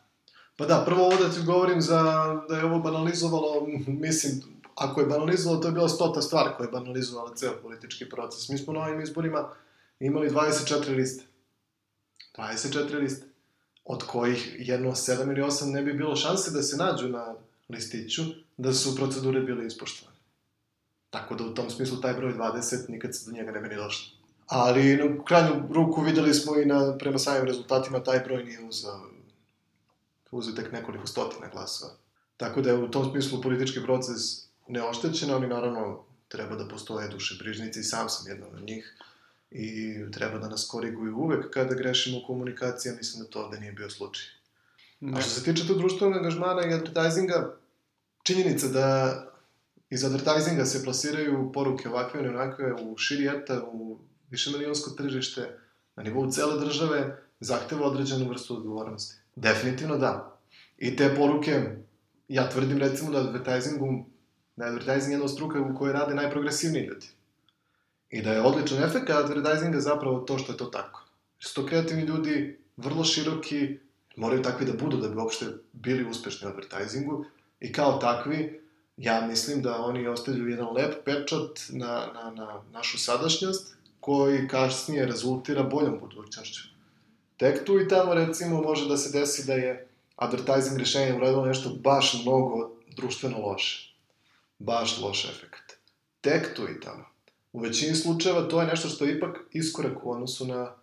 Pa 0.57 0.65
da, 0.65 0.83
prvo 0.85 1.05
ovo 1.05 1.15
da 1.15 1.29
ti 1.29 1.39
govorim 1.45 1.81
za, 1.81 2.01
da 2.49 2.57
je 2.57 2.65
ovo 2.65 2.79
banalizovalo, 2.79 3.67
mislim, 4.05 4.41
ako 4.75 5.01
je 5.01 5.07
banalizovalo, 5.07 5.61
to 5.61 5.67
je 5.67 5.71
bila 5.71 5.89
stota 5.89 6.21
stvar 6.21 6.57
koja 6.57 6.65
je 6.65 6.71
banalizovala 6.71 7.35
ceo 7.35 7.53
politički 7.61 8.09
proces. 8.09 8.49
Mi 8.49 8.57
smo 8.57 8.73
na 8.73 8.79
ovim 8.79 9.01
izborima 9.01 9.49
imali 9.99 10.29
24 10.29 10.95
liste. 10.95 11.23
24 12.37 12.99
liste. 12.99 13.25
Od 13.85 14.03
kojih 14.03 14.55
jedno 14.59 14.91
7 14.91 15.31
ili 15.31 15.41
8 15.41 15.71
ne 15.71 15.81
bi 15.81 15.93
bilo 15.93 16.15
šanse 16.15 16.51
da 16.51 16.61
se 16.61 16.77
nađu 16.77 17.07
na 17.07 17.35
listiću, 17.69 18.21
da 18.57 18.73
su 18.73 18.95
procedure 18.95 19.39
bile 19.39 19.65
ispoštovane. 19.65 20.17
Tako 21.09 21.35
da 21.35 21.43
u 21.43 21.53
tom 21.53 21.69
smislu 21.69 22.01
taj 22.01 22.13
broj 22.13 22.33
20 22.33 22.89
nikad 22.89 23.15
se 23.15 23.25
do 23.25 23.37
njega 23.37 23.51
ne 23.51 23.59
bi 23.59 23.69
ni 23.69 23.75
došlo. 23.75 24.17
Ali 24.47 24.97
na 24.97 25.23
krajnju 25.23 25.73
ruku 25.73 26.01
videli 26.01 26.33
smo 26.33 26.59
i 26.59 26.65
na, 26.65 26.97
prema 26.97 27.17
samim 27.17 27.45
rezultatima 27.45 28.03
taj 28.03 28.19
broj 28.19 28.43
nije 28.43 28.65
uzao, 28.65 29.01
uzao 30.31 30.55
tek 30.55 30.71
nekoliko 30.71 31.07
stotina 31.07 31.47
glasova. 31.47 31.91
Tako 32.37 32.61
da 32.61 32.69
je 32.69 32.77
u 32.77 32.91
tom 32.91 33.11
smislu 33.11 33.41
politički 33.41 33.83
proces 33.83 34.21
neoštećen, 34.67 35.31
ali 35.31 35.47
naravno 35.47 36.03
treba 36.27 36.55
da 36.55 36.67
postoje 36.67 37.09
duše 37.09 37.35
brižnici 37.39 37.79
i 37.79 37.83
sam 37.83 38.09
sam 38.09 38.27
jedan 38.27 38.55
od 38.55 38.63
njih 38.63 38.95
i 39.51 39.95
treba 40.11 40.39
da 40.39 40.49
nas 40.49 40.67
koriguju 40.71 41.17
uvek 41.17 41.53
kada 41.53 41.75
grešimo 41.75 42.17
u 42.17 42.27
komunikaciji, 42.27 42.91
mislim 42.97 43.23
da 43.23 43.29
to 43.29 43.43
ovde 43.43 43.59
nije 43.59 43.71
bio 43.71 43.89
slučaj. 43.89 44.25
Ne. 44.99 45.17
A 45.17 45.21
što 45.21 45.29
se 45.29 45.43
tiče 45.43 45.67
tu 45.67 45.73
društvenog 45.73 46.17
angažmana 46.17 46.61
i 46.61 46.73
advertisinga, 46.73 47.57
činjenica 48.23 48.67
da 48.67 48.87
iz 49.89 50.05
advertisinga 50.05 50.65
se 50.65 50.83
plasiraju 50.83 51.51
poruke 51.53 51.89
ovakve 51.89 52.19
ili 52.19 52.29
onakve 52.29 52.73
u 52.73 52.97
širi 52.97 53.27
eta, 53.27 53.63
u 53.71 53.99
više 54.29 54.51
milijonsko 54.51 54.89
tržište, 54.89 55.59
na 55.95 56.03
nivou 56.03 56.31
cele 56.31 56.59
države, 56.59 57.23
zahteva 57.39 57.87
određenu 57.87 58.29
vrstu 58.29 58.57
odgovornosti. 58.57 59.15
Definitivno 59.37 59.97
da. 59.97 60.39
I 60.77 60.95
te 60.95 61.15
poruke, 61.15 61.61
ja 62.27 62.49
tvrdim 62.49 62.77
recimo 62.77 63.11
da 63.11 63.19
advertisingu, 63.19 64.05
da 64.55 64.65
je 64.65 64.71
advertising 64.71 65.11
jedna 65.11 65.27
struka 65.27 65.61
u 65.61 65.75
kojoj 65.77 65.93
rade 65.93 66.15
najprogresivniji 66.15 66.85
ljudi. 66.85 67.07
I 68.09 68.21
da 68.21 68.33
je 68.33 68.41
odličan 68.41 68.83
efekt 68.83 69.09
advertisinga 69.09 69.79
zapravo 69.79 70.19
to 70.19 70.37
što 70.37 70.51
je 70.51 70.57
to 70.57 70.65
tako. 70.65 71.03
Jer 71.39 71.45
su 71.45 71.55
to 71.55 71.65
kreativni 71.65 72.03
ljudi, 72.03 72.59
vrlo 72.77 73.03
široki, 73.03 73.77
moraju 74.15 74.41
takvi 74.41 74.65
da 74.65 74.73
budu 74.73 74.97
da 74.97 75.09
bi 75.09 75.17
uopšte 75.17 75.45
bili 75.73 76.09
uspešni 76.09 76.47
u 76.47 76.49
advertisingu 76.49 77.25
i 77.59 77.71
kao 77.73 77.97
takvi, 77.97 78.61
ja 78.97 79.27
mislim 79.27 79.61
da 79.61 79.81
oni 79.81 80.07
ostavljaju 80.07 80.49
jedan 80.49 80.73
lep 80.73 81.05
pečat 81.05 81.61
na, 81.69 82.07
na, 82.13 82.31
na 82.35 82.61
našu 82.71 82.97
sadašnjost 82.97 83.75
koji 83.99 84.47
kasnije 84.47 85.05
rezultira 85.05 85.63
boljom 85.63 85.99
budućnošću. 85.99 86.76
Tek 87.37 87.65
tu 87.65 87.79
i 87.79 87.87
tamo 87.87 88.13
recimo 88.13 88.61
može 88.61 88.87
da 88.89 88.97
se 88.97 89.19
desi 89.19 89.47
da 89.47 89.53
je 89.53 89.87
advertising 90.15 90.77
rešenje 90.77 91.13
uradilo 91.13 91.45
nešto 91.45 91.69
baš 91.69 92.21
mnogo 92.23 92.71
društveno 92.95 93.37
loše. 93.39 93.93
Baš 94.59 94.99
loš 95.01 95.25
efekt. 95.25 95.77
Tek 96.21 96.55
tu 96.55 96.63
i 96.63 96.79
tamo. 96.79 97.05
U 97.53 97.59
većini 97.59 97.95
slučajeva 97.95 98.41
to 98.41 98.61
je 98.61 98.67
nešto 98.67 98.87
što 98.87 99.05
je 99.05 99.17
ipak 99.17 99.37
iskorak 99.51 100.05
u 100.05 100.11
odnosu 100.11 100.47
na, 100.47 100.73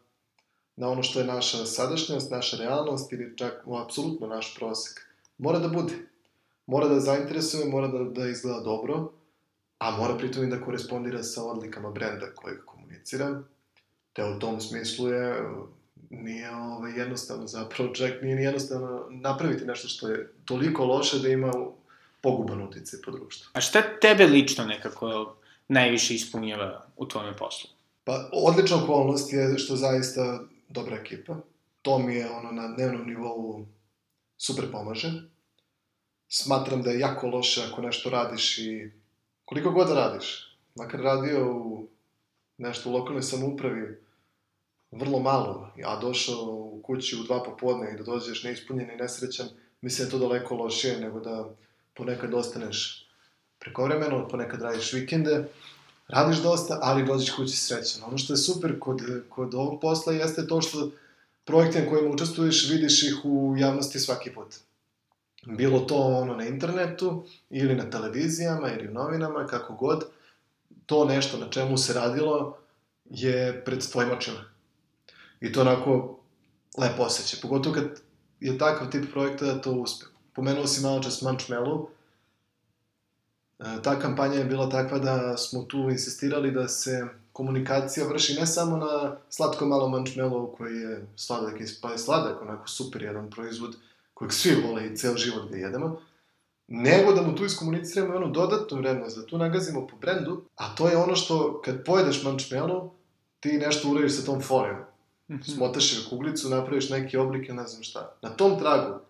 na 0.76 0.88
ono 0.88 1.02
što 1.02 1.20
je 1.20 1.26
naša 1.26 1.66
sadašnjost, 1.66 2.30
naša 2.30 2.56
realnost 2.56 3.12
ili 3.12 3.36
čak 3.36 3.62
u 3.66 3.78
apsolutno 3.78 4.26
naš 4.26 4.54
prosek. 4.56 5.00
Mora 5.38 5.58
da 5.58 5.68
bude. 5.68 5.94
Mora 6.66 6.88
da 6.88 7.00
zainteresuje, 7.00 7.64
mora 7.64 7.88
da, 7.88 7.98
da 8.04 8.28
izgleda 8.28 8.60
dobro, 8.60 9.12
a 9.78 9.90
mora 9.90 10.16
pritom 10.16 10.44
i 10.44 10.50
da 10.50 10.60
korespondira 10.60 11.22
sa 11.22 11.44
odlikama 11.44 11.90
brenda 11.90 12.34
kojeg 12.34 12.58
komunicira. 12.64 13.42
Te 14.12 14.24
u 14.24 14.38
tom 14.38 14.60
smislu 14.60 15.08
je 15.08 15.50
nije 16.10 16.50
ovaj, 16.50 16.92
jednostavno 16.98 17.46
zapravo, 17.46 17.94
čak 17.94 18.22
nije 18.22 18.36
jednostavno 18.36 19.06
napraviti 19.10 19.64
nešto 19.64 19.88
što 19.88 20.08
je 20.08 20.32
toliko 20.44 20.84
loše 20.84 21.18
da 21.18 21.28
ima 21.28 21.52
poguban 22.20 22.62
uticaj 22.62 23.00
po 23.04 23.10
društvu. 23.10 23.50
A 23.52 23.60
šta 23.60 23.82
tebe 24.00 24.26
lično 24.26 24.64
nekako 24.64 25.36
najviše 25.68 26.14
ispunjava 26.14 26.86
u 26.96 27.06
tvojom 27.08 27.34
poslu? 27.38 27.70
Pa, 28.04 28.30
odlična 28.32 28.84
okolnost 28.84 29.32
je 29.32 29.58
što 29.58 29.76
zaista 29.76 30.40
dobra 30.68 30.96
ekipa. 30.96 31.36
To 31.82 31.98
mi 31.98 32.14
je 32.14 32.30
ono 32.30 32.52
na 32.52 32.68
dnevnom 32.68 33.06
nivou 33.06 33.66
super 34.38 34.64
pomaže. 34.72 35.12
Smatram 36.28 36.82
da 36.82 36.90
je 36.90 36.98
jako 36.98 37.26
loše 37.26 37.62
ako 37.70 37.82
nešto 37.82 38.10
radiš 38.10 38.58
i 38.58 38.90
koliko 39.44 39.70
god 39.70 39.88
da 39.88 39.94
radiš, 39.94 40.56
makar 40.74 41.00
radio 41.00 41.52
u 41.52 41.86
nešto 42.58 42.90
u 42.90 42.92
lokalnoj 42.92 43.22
samoupravi, 43.22 44.03
vrlo 44.98 45.18
malo, 45.18 45.70
a 45.84 46.00
došao 46.00 46.44
u 46.44 46.80
kući 46.82 47.16
u 47.16 47.22
dva 47.22 47.42
popodne 47.42 47.92
i 47.92 47.96
da 47.96 48.02
dođeš 48.02 48.42
neispunjen 48.42 48.90
i 48.90 48.96
nesrećan, 48.96 49.48
mislim 49.80 50.08
da 50.08 50.08
je 50.08 50.20
to 50.20 50.28
daleko 50.28 50.54
lošije 50.54 51.00
nego 51.00 51.20
da 51.20 51.48
ponekad 51.94 52.34
ostaneš 52.34 53.08
prekovremeno, 53.58 54.28
ponekad 54.28 54.62
radiš 54.62 54.92
vikende, 54.92 55.44
radiš 56.08 56.38
dosta, 56.38 56.78
ali 56.82 57.06
dođeš 57.06 57.30
kući 57.30 57.56
srećan. 57.56 58.02
Ono 58.06 58.18
što 58.18 58.32
je 58.32 58.36
super 58.36 58.78
kod, 58.80 59.00
kod 59.28 59.54
ovog 59.54 59.80
posla 59.80 60.12
jeste 60.12 60.46
to 60.46 60.60
što 60.60 60.90
projekte 61.44 61.82
na 61.82 61.90
kojima 61.90 62.10
učestvuješ 62.10 62.70
vidiš 62.70 63.02
ih 63.02 63.24
u 63.24 63.54
javnosti 63.58 64.00
svaki 64.00 64.30
put. 64.30 64.54
Bilo 65.46 65.80
to 65.80 65.96
ono 65.96 66.36
na 66.36 66.46
internetu, 66.46 67.26
ili 67.50 67.74
na 67.74 67.90
televizijama, 67.90 68.72
ili 68.72 68.88
u 68.88 68.92
novinama, 68.92 69.46
kako 69.46 69.74
god, 69.74 70.04
to 70.86 71.04
nešto 71.04 71.38
na 71.38 71.50
čemu 71.50 71.78
se 71.78 71.92
radilo 71.92 72.58
je 73.04 73.64
pred 73.64 73.90
tvojim 73.90 74.10
očima. 74.12 74.53
I 75.44 75.52
to 75.52 75.60
onako 75.60 76.18
lepo 76.78 77.02
osjeća. 77.02 77.36
Pogotovo 77.42 77.74
kad 77.74 78.00
je 78.40 78.58
takav 78.58 78.90
tip 78.90 79.12
projekta 79.12 79.44
da 79.44 79.60
to 79.60 79.72
uspe. 79.72 80.06
Pomenuo 80.32 80.66
si 80.66 80.82
malo 80.82 81.02
čas 81.02 81.22
Manchmellow, 81.22 81.86
E, 83.58 83.82
ta 83.82 83.98
kampanja 83.98 84.34
je 84.34 84.44
bila 84.44 84.68
takva 84.70 84.98
da 84.98 85.36
smo 85.36 85.62
tu 85.62 85.90
insistirali 85.90 86.50
da 86.50 86.68
se 86.68 87.06
komunikacija 87.32 88.06
vrši 88.06 88.40
ne 88.40 88.46
samo 88.46 88.76
na 88.76 89.16
slatko 89.28 89.66
malo 89.66 89.88
mančmelo 89.88 90.54
koji 90.58 90.76
je 90.76 91.06
sladak 91.16 91.54
pa 91.82 91.90
je 91.90 91.98
sladak, 91.98 92.42
onako 92.42 92.68
super 92.68 93.02
jedan 93.02 93.30
proizvod 93.30 93.76
kojeg 94.14 94.32
svi 94.32 94.54
vole 94.66 94.86
i 94.86 94.96
ceo 94.96 95.16
život 95.16 95.50
ga 95.50 95.56
jedemo, 95.56 96.00
nego 96.68 97.12
da 97.12 97.22
mu 97.22 97.36
tu 97.36 97.44
iskomuniciramo 97.44 98.16
onu 98.16 98.30
dodatnu 98.30 98.78
vrednost, 98.78 99.16
da 99.16 99.26
tu 99.26 99.38
nagazimo 99.38 99.86
po 99.86 99.96
brendu, 99.96 100.42
a 100.56 100.74
to 100.74 100.88
je 100.88 100.96
ono 100.96 101.16
što 101.16 101.60
kad 101.64 101.84
pojedeš 101.84 102.22
mančmelo, 102.22 102.94
ti 103.40 103.58
nešto 103.58 103.90
uradiš 103.90 104.16
sa 104.16 104.24
tom 104.24 104.42
folijom. 104.42 104.76
Mhm. 105.30 105.42
Smotaš 105.42 105.92
je 105.92 105.98
kuglicu, 106.10 106.48
napraviš 106.48 106.88
neki 106.90 107.16
oblik, 107.16 107.48
ne 107.48 107.66
znam 107.66 107.82
šta. 107.82 108.16
Na 108.22 108.30
tom 108.30 108.58
tragu 108.58 109.00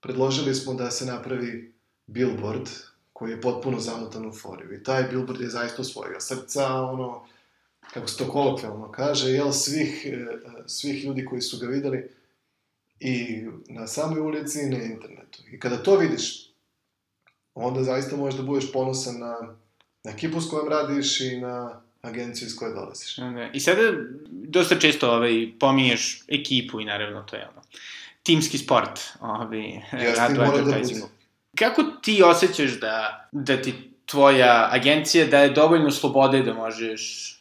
predložili 0.00 0.54
smo 0.54 0.74
da 0.74 0.90
se 0.90 1.06
napravi 1.06 1.72
billboard 2.06 2.68
koji 3.12 3.30
je 3.30 3.40
potpuno 3.40 3.80
zamotan 3.80 4.26
u 4.26 4.32
foriju. 4.32 4.74
I 4.74 4.82
taj 4.82 5.02
billboard 5.02 5.40
je 5.40 5.48
zaista 5.48 5.82
osvojio 5.82 6.20
srca, 6.20 6.66
ono, 6.66 7.26
kako 7.94 8.08
se 8.08 8.18
to 8.18 8.30
kolokvijalno 8.30 8.92
kaže, 8.92 9.30
jel, 9.30 9.52
svih, 9.52 10.06
e, 10.06 10.26
svih 10.66 11.04
ljudi 11.04 11.24
koji 11.24 11.40
su 11.40 11.58
ga 11.58 11.66
videli 11.66 12.10
i 13.00 13.46
na 13.68 13.86
samoj 13.86 14.20
ulici 14.20 14.58
i 14.62 14.70
na 14.70 14.82
internetu. 14.82 15.42
I 15.52 15.60
kada 15.60 15.82
to 15.82 15.96
vidiš, 15.96 16.50
onda 17.54 17.82
zaista 17.82 18.16
možeš 18.16 18.40
da 18.40 18.46
budeš 18.46 18.72
ponosan 18.72 19.18
na, 19.18 19.56
na 20.04 20.10
ekipu 20.10 20.40
s 20.40 20.50
kojom 20.50 20.68
radiš 20.68 21.20
i 21.20 21.40
na 21.40 21.81
agenciju 22.02 22.46
iz 22.46 22.56
koje 22.56 22.74
dolaziš. 22.74 23.16
Okay. 23.16 23.50
I 23.52 23.60
sada 23.60 23.82
dosta 24.30 24.78
često 24.78 25.10
ovaj, 25.10 25.48
pominješ 25.60 26.22
ekipu 26.28 26.80
i 26.80 26.84
naravno 26.84 27.22
to 27.22 27.36
je 27.36 27.48
ono, 27.52 27.62
timski 28.22 28.58
sport, 28.58 29.00
ovaj, 29.20 29.80
rad 30.16 30.38
u 30.38 30.40
advertisingu. 30.40 31.06
Da 31.06 31.22
Kako 31.54 31.82
ti 31.82 32.22
osjećaš 32.22 32.80
da, 32.80 33.28
da 33.32 33.62
ti 33.62 33.74
tvoja 34.06 34.68
agencija 34.72 35.26
daje 35.26 35.50
dovoljno 35.50 35.90
slobode 35.90 36.42
da 36.42 36.54
možeš 36.54 37.34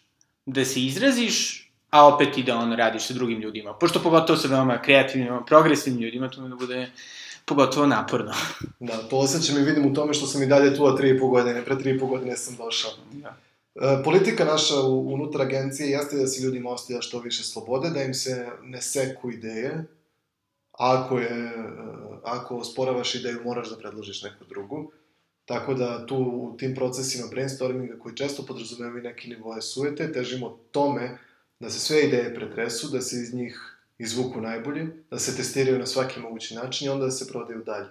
da 0.45 0.65
se 0.65 0.81
izraziš, 0.81 1.67
a 1.89 2.07
opet 2.07 2.37
i 2.37 2.43
da 2.43 2.57
on 2.57 2.73
radiš 2.73 3.07
sa 3.07 3.13
drugim 3.13 3.39
ljudima? 3.39 3.73
Pošto 3.73 3.99
pogotovo 3.99 4.39
sa 4.39 4.47
veoma 4.47 4.81
kreativnim, 4.81 5.45
progresivnim 5.47 6.03
ljudima, 6.03 6.29
to 6.29 6.41
mi 6.41 6.49
da 6.49 6.55
bude 6.55 6.91
pogotovo 7.45 7.87
naporno. 7.87 8.33
Da, 8.79 8.97
to 8.97 9.17
osjećam 9.17 9.57
i 9.57 9.65
vidim 9.65 9.85
u 9.85 9.93
tome 9.93 10.13
što 10.13 10.27
sam 10.27 10.43
i 10.43 10.47
dalje 10.47 10.75
tu 10.75 10.85
od 10.85 10.99
3,5 10.99 11.29
godine, 11.29 11.65
pre 11.65 11.75
3,5 11.75 12.07
godine 12.07 12.37
sam 12.37 12.55
došao. 12.55 12.91
Da. 13.11 13.37
E, 13.75 14.03
politika 14.03 14.45
naša 14.45 14.79
unutar 14.85 15.41
agencije 15.41 15.89
jeste 15.89 16.17
da 16.17 16.27
se 16.27 16.43
ljudima 16.43 16.69
ostaje 16.69 17.01
što 17.01 17.19
više 17.19 17.43
slobode, 17.43 17.89
da 17.89 18.03
im 18.03 18.13
se 18.13 18.47
ne 18.63 18.81
seku 18.81 19.31
ideje, 19.31 19.85
ako 20.71 21.19
je, 21.19 21.53
ako 22.23 22.57
osporavaš 22.57 23.15
ideju, 23.15 23.43
moraš 23.43 23.69
da 23.69 23.77
predložiš 23.77 24.23
neku 24.23 24.45
drugu. 24.49 24.91
Tako 25.45 25.73
da 25.73 26.05
tu 26.05 26.15
u 26.17 26.57
tim 26.57 26.75
procesima 26.75 27.27
brainstorminga 27.27 27.99
koji 27.99 28.15
često 28.15 28.45
podrazumevaju 28.45 29.03
neki 29.03 29.29
nivoje 29.29 29.61
sujete, 29.61 30.11
težimo 30.13 30.57
tome 30.71 31.17
da 31.59 31.69
se 31.69 31.79
sve 31.79 32.03
ideje 32.03 32.35
pretresu, 32.35 32.89
da 32.89 33.01
se 33.01 33.15
iz 33.15 33.33
njih 33.33 33.77
izvuku 33.97 34.41
najbolje, 34.41 34.87
da 35.11 35.19
se 35.19 35.37
testiraju 35.37 35.79
na 35.79 35.85
svaki 35.85 36.19
mogući 36.19 36.55
način 36.55 36.87
i 36.87 36.89
onda 36.89 37.05
da 37.05 37.11
se 37.11 37.27
prodaju 37.27 37.63
dalje. 37.63 37.87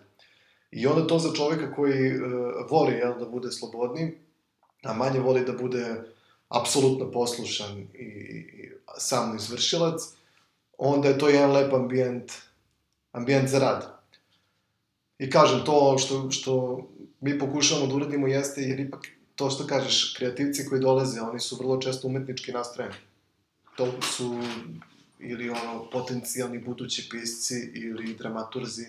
I 0.70 0.86
onda 0.86 1.06
to 1.06 1.18
za 1.18 1.32
čoveka 1.34 1.74
koji 1.74 2.16
uh, 2.16 2.22
voli 2.70 2.92
jel, 2.92 3.18
da 3.18 3.24
bude 3.24 3.50
slobodni, 3.52 4.18
a 4.82 4.92
manje 4.92 5.20
voli 5.20 5.44
da 5.44 5.52
bude 5.52 6.02
apsolutno 6.48 7.10
poslušan 7.10 7.78
i, 7.78 8.04
i 8.04 8.70
samo 8.98 9.34
izvršilac, 9.34 10.02
onda 10.78 11.08
je 11.08 11.18
to 11.18 11.28
jedan 11.28 11.52
lep 11.52 11.72
ambijent, 11.72 12.32
ambijent 13.12 13.48
za 13.48 13.58
rad. 13.58 14.00
I 15.18 15.30
kažem, 15.30 15.64
to 15.64 15.98
što, 15.98 16.30
što 16.30 16.80
mi 17.20 17.38
pokušavamo 17.38 17.86
da 17.86 17.94
uradimo 17.94 18.26
jeste, 18.26 18.62
jer 18.62 18.80
ipak 18.80 19.06
to 19.36 19.50
što 19.50 19.66
kažeš, 19.66 20.14
kreativci 20.16 20.66
koji 20.68 20.80
dolaze, 20.80 21.20
oni 21.20 21.40
su 21.40 21.56
vrlo 21.56 21.80
često 21.80 22.08
umetnički 22.08 22.52
nastrojeni. 22.52 22.94
To 23.76 23.92
su 24.02 24.38
ili 25.18 25.50
ono 25.50 25.90
potencijalni 25.92 26.58
budući 26.58 27.08
pisci 27.10 27.72
ili 27.74 28.14
dramaturzi 28.14 28.86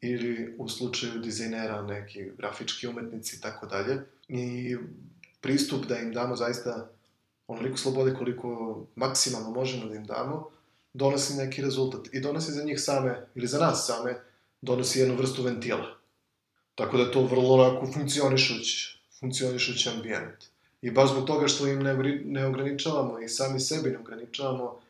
ili 0.00 0.54
u 0.58 0.68
slučaju 0.68 1.18
dizajnera 1.18 1.82
neki 1.82 2.30
grafički 2.38 2.86
umetnici 2.86 3.36
i 3.36 3.40
tako 3.40 3.66
dalje. 3.66 4.02
I 4.28 4.76
pristup 5.40 5.86
da 5.86 5.98
im 5.98 6.12
damo 6.12 6.36
zaista 6.36 6.88
onoliko 7.46 7.76
slobode 7.76 8.14
koliko 8.14 8.80
maksimalno 8.96 9.50
možemo 9.50 9.86
da 9.86 9.94
im 9.94 10.06
damo, 10.06 10.50
donosi 10.92 11.36
neki 11.36 11.62
rezultat. 11.62 12.08
I 12.12 12.20
donosi 12.20 12.52
za 12.52 12.64
njih 12.64 12.80
same, 12.80 13.26
ili 13.34 13.46
za 13.46 13.58
nas 13.58 13.86
same, 13.86 14.20
donosi 14.60 15.00
jednu 15.00 15.16
vrstu 15.16 15.42
ventila. 15.42 15.96
Tako 16.74 16.96
da 16.96 17.02
je 17.02 17.12
to 17.12 17.22
vrlo 17.22 17.54
onako 17.54 17.92
funkcionišući, 17.92 18.98
funkcionišući 19.20 19.88
ambijent. 19.88 20.44
I 20.82 20.90
baš 20.90 21.10
zbog 21.10 21.26
toga 21.26 21.48
što 21.48 21.66
im 21.66 21.82
ne, 21.82 21.94
ne 22.24 22.46
ograničavamo 22.46 23.20
i 23.20 23.28
sami 23.28 23.60
sebi 23.60 23.90
ne 23.90 23.98
ograničavamo 23.98 24.80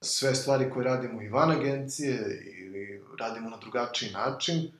sve 0.00 0.34
stvari 0.34 0.70
koje 0.70 0.84
radimo 0.84 1.22
i 1.22 1.28
van 1.28 1.50
agencije 1.50 2.42
ili 2.58 3.02
radimo 3.18 3.50
na 3.50 3.56
drugačiji 3.56 4.10
način, 4.12 4.72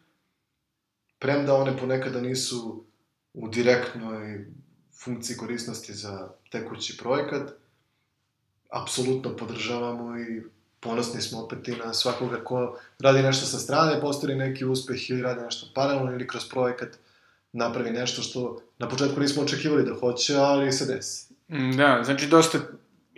premda 1.18 1.54
one 1.54 1.76
ponekada 1.76 2.20
nisu 2.20 2.84
u 3.34 3.48
direktnoj 3.48 4.46
funkciji 5.04 5.36
korisnosti 5.36 5.94
za 5.94 6.28
tekući 6.50 6.96
projekat, 6.96 7.50
apsolutno 8.70 9.36
podržavamo 9.36 10.18
i 10.18 10.42
ponosni 10.80 11.20
smo 11.20 11.40
opet 11.40 11.68
i 11.68 11.76
na 11.76 11.94
svakoga 11.94 12.44
ko 12.44 12.78
radi 12.98 13.22
nešto 13.22 13.46
sa 13.46 13.58
strane, 13.58 14.00
postoji 14.00 14.36
neki 14.36 14.64
uspeh 14.64 15.10
ili 15.10 15.22
radi 15.22 15.40
nešto 15.40 15.66
paralelno 15.74 16.12
ili 16.12 16.26
kroz 16.26 16.48
projekat 16.48 16.88
napravi 17.52 17.90
nešto 17.90 18.22
što 18.22 18.62
na 18.78 18.88
početku 18.88 19.20
nismo 19.20 19.42
očekivali 19.42 19.84
da 19.84 19.94
hoće, 19.94 20.36
ali 20.36 20.72
se 20.72 20.86
desi. 20.86 21.34
Mm, 21.48 21.76
da, 21.76 22.02
znači 22.04 22.26
dosta 22.26 22.58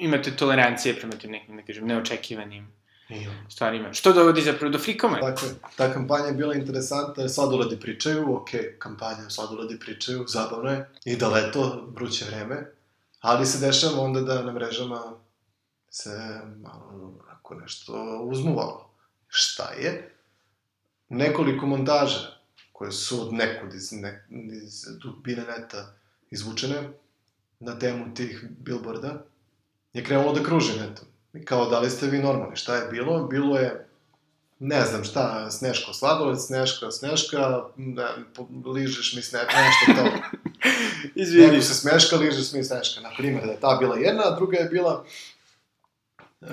imate 0.03 0.37
tolerancije 0.37 0.97
prema 0.97 1.15
tim 1.15 1.31
nekim, 1.31 1.57
da 1.57 1.63
kažem, 1.63 1.87
neočekivanim 1.87 2.73
I 3.09 3.27
stvarima. 3.49 3.93
Što 3.93 4.13
dovodi 4.13 4.43
zapravo 4.43 4.73
do 4.73 4.79
frikoma? 4.79 5.19
Dakle, 5.21 5.49
ta 5.77 5.93
kampanja 5.93 6.27
je 6.27 6.33
bila 6.33 6.55
interesantna, 6.55 7.29
sladoledi 7.29 7.81
pričaju, 7.81 8.37
ok, 8.37 8.49
kampanja 8.79 9.31
sladoledi 9.31 9.79
pričaju, 9.79 10.25
zabavno 10.29 10.71
je, 10.71 10.89
i 11.05 11.17
da 11.17 11.29
leto, 11.29 11.89
vruće 11.95 12.25
vreme, 12.25 12.67
ali 13.21 13.47
se 13.47 13.67
dešava 13.67 14.01
onda 14.01 14.21
da 14.21 14.43
na 14.43 14.53
mrežama 14.53 15.01
se 15.91 16.41
malo 16.63 17.15
ako 17.31 17.55
nešto 17.55 18.21
uzmuvalo. 18.23 18.91
Šta 19.29 19.73
je? 19.73 20.15
Nekoliko 21.09 21.67
montaža 21.67 22.43
koje 22.73 22.93
su 22.93 23.23
od 23.23 23.33
nekud 23.33 23.75
iz, 23.75 23.93
ne, 23.93 24.27
iz 24.65 24.85
dubine 25.03 25.45
neta 25.59 25.95
izvučene 26.31 26.91
na 27.61 27.79
temu 27.79 28.15
tih 28.15 28.45
bilborda 28.59 29.25
je 29.93 30.05
krenulo 30.05 30.33
da 30.33 30.43
kruži 30.43 30.73
netom. 30.81 31.07
I 31.35 31.45
kao, 31.45 31.71
da 31.71 31.81
li 31.81 31.91
ste 31.91 32.07
vi 32.07 32.19
normalni? 32.19 32.57
Šta 32.57 32.77
je 32.77 32.89
bilo? 32.91 33.27
Bilo 33.27 33.59
je, 33.59 33.87
ne 34.59 34.85
znam 34.85 35.05
šta, 35.05 35.51
Sneško 35.51 35.93
sladoled, 35.93 36.41
Sneška, 36.41 36.91
Sneška, 36.91 37.65
ne, 37.77 38.05
ližeš 38.75 39.15
mi 39.17 39.23
sneška, 39.23 39.57
nešto 39.57 40.03
to. 40.03 40.11
Izvini. 41.23 41.47
Neko 41.47 41.63
se 41.63 41.75
smeška, 41.75 42.17
ližeš 42.17 42.53
mi 42.53 42.65
sneška. 42.65 43.01
Na 43.01 43.11
primjer, 43.19 43.47
da 43.47 43.53
je 43.53 43.61
ta 43.61 43.77
bila 43.81 43.97
jedna, 43.97 44.23
a 44.27 44.37
druga 44.37 44.59
je 44.59 44.65
bila, 44.65 45.05
uh, 46.41 46.49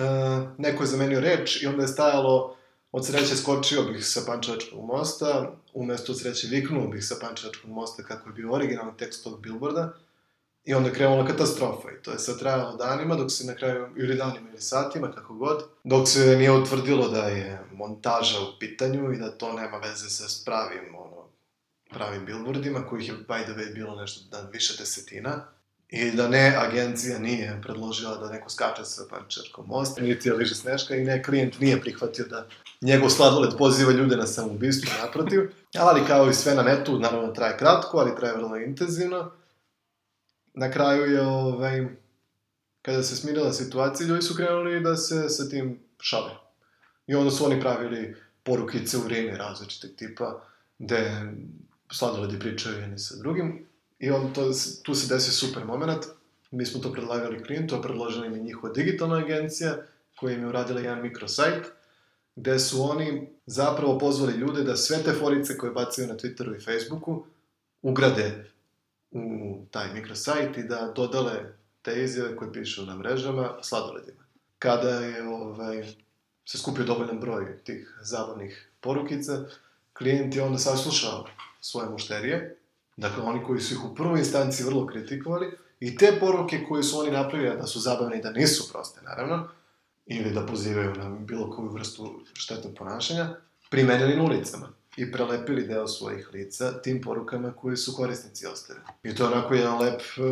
neko 0.58 0.84
je 0.84 0.88
zamenio 0.88 1.20
reč 1.20 1.62
i 1.64 1.68
onda 1.68 1.82
je 1.82 1.88
stajalo, 1.88 2.56
od 2.92 3.06
sreće 3.06 3.36
skočio 3.36 3.84
bih 3.84 4.06
sa 4.06 4.22
Pančevačkog 4.28 4.86
mosta, 4.86 5.52
umesto 5.74 6.12
od 6.12 6.20
sreće 6.20 6.48
viknuo 6.48 6.88
bih 6.88 7.06
sa 7.06 7.16
Pančevačkog 7.22 7.72
mosta, 7.72 8.04
kako 8.04 8.30
je 8.30 8.34
bio 8.34 8.54
originalni 8.54 8.98
tekst 8.98 9.24
tog 9.24 9.42
billboarda, 9.42 9.94
I 10.70 10.74
onda 10.74 10.92
krenula 10.92 11.26
katastrofa 11.26 11.88
i 11.92 12.04
to 12.04 12.12
je 12.12 12.20
sad 12.20 12.40
trajalo 12.40 12.78
danima, 12.78 13.16
dok 13.16 13.32
se 13.32 13.46
na 13.46 13.56
kraju, 13.56 13.88
ili 13.98 14.16
danima 14.16 14.50
ili 14.50 14.62
satima, 14.62 15.12
kako 15.12 15.34
god, 15.34 15.64
dok 15.84 16.08
se 16.08 16.36
nije 16.38 16.52
utvrdilo 16.52 17.08
da 17.08 17.24
je 17.24 17.60
montaža 17.74 18.40
u 18.40 18.60
pitanju 18.60 19.14
i 19.14 19.18
da 19.18 19.32
to 19.32 19.54
nema 19.54 19.78
veze 19.78 20.10
sa 20.10 20.44
pravim, 20.46 20.96
ono, 20.96 21.28
pravim 21.90 22.26
billboardima, 22.26 22.86
kojih 22.88 23.08
je, 23.08 23.14
by 23.14 23.44
the 23.44 23.54
way, 23.54 23.74
bilo 23.74 23.96
nešto 23.96 24.22
da 24.32 24.50
više 24.54 24.76
desetina. 24.80 25.46
I 25.90 26.12
da 26.12 26.28
ne, 26.28 26.56
agencija 26.58 27.20
nije 27.20 27.60
predložila 27.64 28.18
da 28.18 28.30
neko 28.30 28.50
skače 28.50 28.86
sa 28.86 29.04
pančerkom 29.10 29.66
mosta, 29.68 30.02
niti 30.02 30.30
je 30.30 30.34
liže 30.34 30.56
sneška 30.56 30.96
i 30.96 31.04
ne, 31.04 31.24
klijent 31.24 31.60
nije 31.60 31.82
prihvatio 31.82 32.26
da 32.26 32.48
njegov 32.82 33.10
sladoled 33.10 33.58
poziva 33.58 33.92
ljude 33.92 34.18
na 34.18 34.28
samoubistvo, 34.28 34.92
naprotiv. 35.06 35.52
Ali 35.78 36.06
kao 36.08 36.30
i 36.30 36.34
sve 36.34 36.56
na 36.56 36.64
netu, 36.64 37.00
naravno 37.00 37.32
traje 37.32 37.58
kratko, 37.58 37.98
ali 37.98 38.16
traje 38.16 38.36
vrlo 38.36 38.58
intenzivno 38.58 39.32
na 40.54 40.72
kraju 40.72 41.14
je, 41.14 41.22
ovaj, 41.22 41.88
kada 42.82 43.04
se 43.04 43.16
smirila 43.16 43.54
situacija, 43.54 44.08
ljudi 44.08 44.22
su 44.22 44.36
krenuli 44.36 44.84
da 44.84 44.96
se 44.98 45.30
sa 45.30 45.50
tim 45.50 45.80
šale. 46.00 46.32
I 47.08 47.16
onda 47.16 47.32
su 47.32 47.46
oni 47.46 47.62
pravili 47.62 48.16
porukice 48.44 48.98
u 48.98 49.02
vreme 49.02 49.38
različiteg 49.38 49.96
tipa, 49.96 50.42
gde 50.80 51.32
sladoledi 51.92 52.40
pričaju 52.40 52.80
jedni 52.80 53.00
sa 53.00 53.16
drugim. 53.18 53.66
I 54.00 54.10
on 54.10 54.34
to, 54.34 54.52
tu 54.84 54.96
se 54.96 55.14
desi 55.14 55.32
super 55.32 55.66
moment. 55.66 56.06
Mi 56.52 56.66
smo 56.66 56.82
to 56.82 56.92
predlagali 56.92 57.44
klijentu, 57.44 57.76
a 57.76 57.82
predložila 57.82 58.30
mi 58.30 58.40
njihova 58.40 58.74
digitalna 58.74 59.18
agencija, 59.18 59.78
koja 60.16 60.34
im 60.34 60.42
je 60.42 60.48
uradila 60.48 60.80
jedan 60.80 61.02
mikrosajt, 61.02 61.66
gde 62.36 62.60
su 62.60 62.84
oni 62.84 63.30
zapravo 63.46 64.00
pozvali 64.00 64.34
ljude 64.34 64.64
da 64.64 64.78
sve 64.78 65.04
te 65.04 65.14
forice 65.14 65.58
koje 65.58 65.72
bacaju 65.72 66.08
na 66.08 66.14
Twitteru 66.14 66.56
i 66.56 66.60
Facebooku 66.60 67.26
ugrade 67.82 68.52
u 69.12 69.58
taj 69.72 69.94
mikrosajt 69.94 70.58
i 70.58 70.64
da 70.64 70.94
dodale 70.96 71.54
te 71.82 72.04
izjave 72.04 72.36
koje 72.36 72.54
pišu 72.54 72.86
na 72.86 72.96
mrežama 72.96 73.50
sladoledima. 73.62 74.24
Kada 74.60 74.90
je 74.90 75.28
ovaj, 75.28 75.94
se 76.46 76.58
skupio 76.58 76.86
dovoljan 76.86 77.20
broj 77.20 77.58
tih 77.64 77.98
zabavnih 78.02 78.70
porukica, 78.82 79.46
klijent 79.94 80.36
je 80.36 80.44
onda 80.44 80.58
saslušao 80.58 81.26
svoje 81.62 81.90
mušterije, 81.90 82.58
dakle 82.98 83.24
oni 83.24 83.44
koji 83.44 83.62
su 83.62 83.74
ih 83.74 83.86
u 83.86 83.96
prvoj 83.96 84.20
instanciji 84.20 84.66
vrlo 84.66 84.88
kritikovali, 84.88 85.58
i 85.80 85.98
te 85.98 86.18
poruke 86.20 86.66
koje 86.70 86.84
su 86.84 87.00
oni 87.00 87.12
napravili, 87.12 87.58
da 87.58 87.68
su 87.68 87.80
zabavne 87.80 88.20
i 88.20 88.22
da 88.22 88.32
nisu 88.32 88.72
proste, 88.72 89.02
naravno, 89.02 89.48
ili 90.06 90.34
da 90.34 90.46
pozivaju 90.46 90.94
na 90.96 91.10
bilo 91.10 91.52
koju 91.52 91.70
vrstu 91.70 92.22
štetnog 92.34 92.74
ponašanja, 92.78 93.36
primenjali 93.70 94.16
na 94.16 94.24
ulicama 94.24 94.79
i 94.98 95.12
prelepili 95.12 95.68
deo 95.68 95.88
svojih 95.88 96.30
lica 96.34 96.82
tim 96.82 97.02
porukama 97.02 97.54
koje 97.54 97.78
su 97.78 97.96
korisnici 97.96 98.46
ostavili. 98.46 98.86
I 99.04 99.16
to 99.16 99.24
je 99.24 99.30
onako 99.34 99.54
jedan 99.54 99.82
lep 99.82 100.02
uh, 100.02 100.26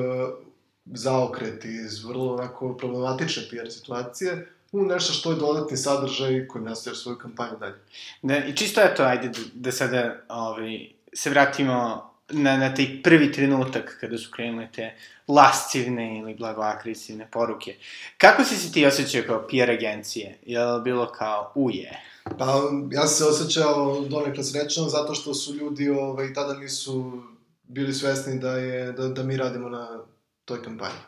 zaokret 0.85 1.65
iz 1.65 2.03
vrlo 2.03 2.33
onako 2.33 2.77
problematične 2.77 3.43
PR 3.49 3.71
situacije 3.71 4.47
u 4.71 4.83
nešto 4.83 5.13
što 5.13 5.31
je 5.31 5.37
dodatni 5.37 5.77
sadržaj 5.77 6.47
koji 6.47 6.63
nastavlja 6.63 6.95
svoju 6.95 7.17
kampanju 7.17 7.57
dalje. 7.59 7.75
Da, 8.21 8.37
i 8.37 8.55
čisto 8.55 8.81
je 8.81 8.95
to, 8.95 9.03
ajde, 9.03 9.27
da, 9.27 9.39
da 9.53 9.71
sada 9.71 10.15
ovaj, 10.29 10.89
se 11.13 11.29
vratimo 11.29 12.07
na, 12.29 12.57
na 12.57 12.75
taj 12.75 13.03
prvi 13.03 13.31
trenutak 13.31 13.97
kada 13.99 14.17
su 14.17 14.31
krenule 14.31 14.67
te 14.75 14.95
lascivne 15.27 16.19
ili 16.19 16.35
blagoakresivne 16.35 17.27
poruke. 17.31 17.75
Kako 18.17 18.43
si 18.43 18.55
se 18.55 18.71
ti 18.71 18.85
osjećao 18.85 19.23
kao 19.27 19.47
PR 19.47 19.71
agencije? 19.71 20.37
Je 20.45 20.65
li 20.65 20.81
bilo 20.81 21.11
kao, 21.11 21.51
uje, 21.55 22.01
Pa, 22.37 22.45
ja 22.91 23.07
sam 23.07 23.17
se 23.17 23.25
osjećao 23.25 24.01
donekle 24.09 24.43
srećno 24.43 24.83
zato 24.83 25.13
što 25.13 25.33
su 25.33 25.55
ljudi 25.55 25.89
ovaj, 25.89 26.33
tada 26.33 26.53
nisu 26.53 27.23
bili 27.63 27.93
svesni 27.93 28.39
da, 28.39 28.51
je, 28.51 28.91
da, 28.91 29.07
da 29.07 29.23
mi 29.23 29.37
radimo 29.37 29.69
na 29.69 29.99
toj 30.45 30.63
kampanji. 30.63 30.99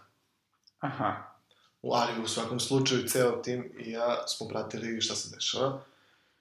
Aha. 0.79 1.29
Ali 1.83 2.23
u 2.23 2.27
svakom 2.27 2.59
slučaju 2.59 3.07
ceo 3.07 3.31
tim 3.31 3.71
i 3.79 3.91
ja 3.91 4.27
smo 4.27 4.47
pratili 4.47 5.01
šta 5.01 5.15
se 5.15 5.35
dešava 5.35 5.81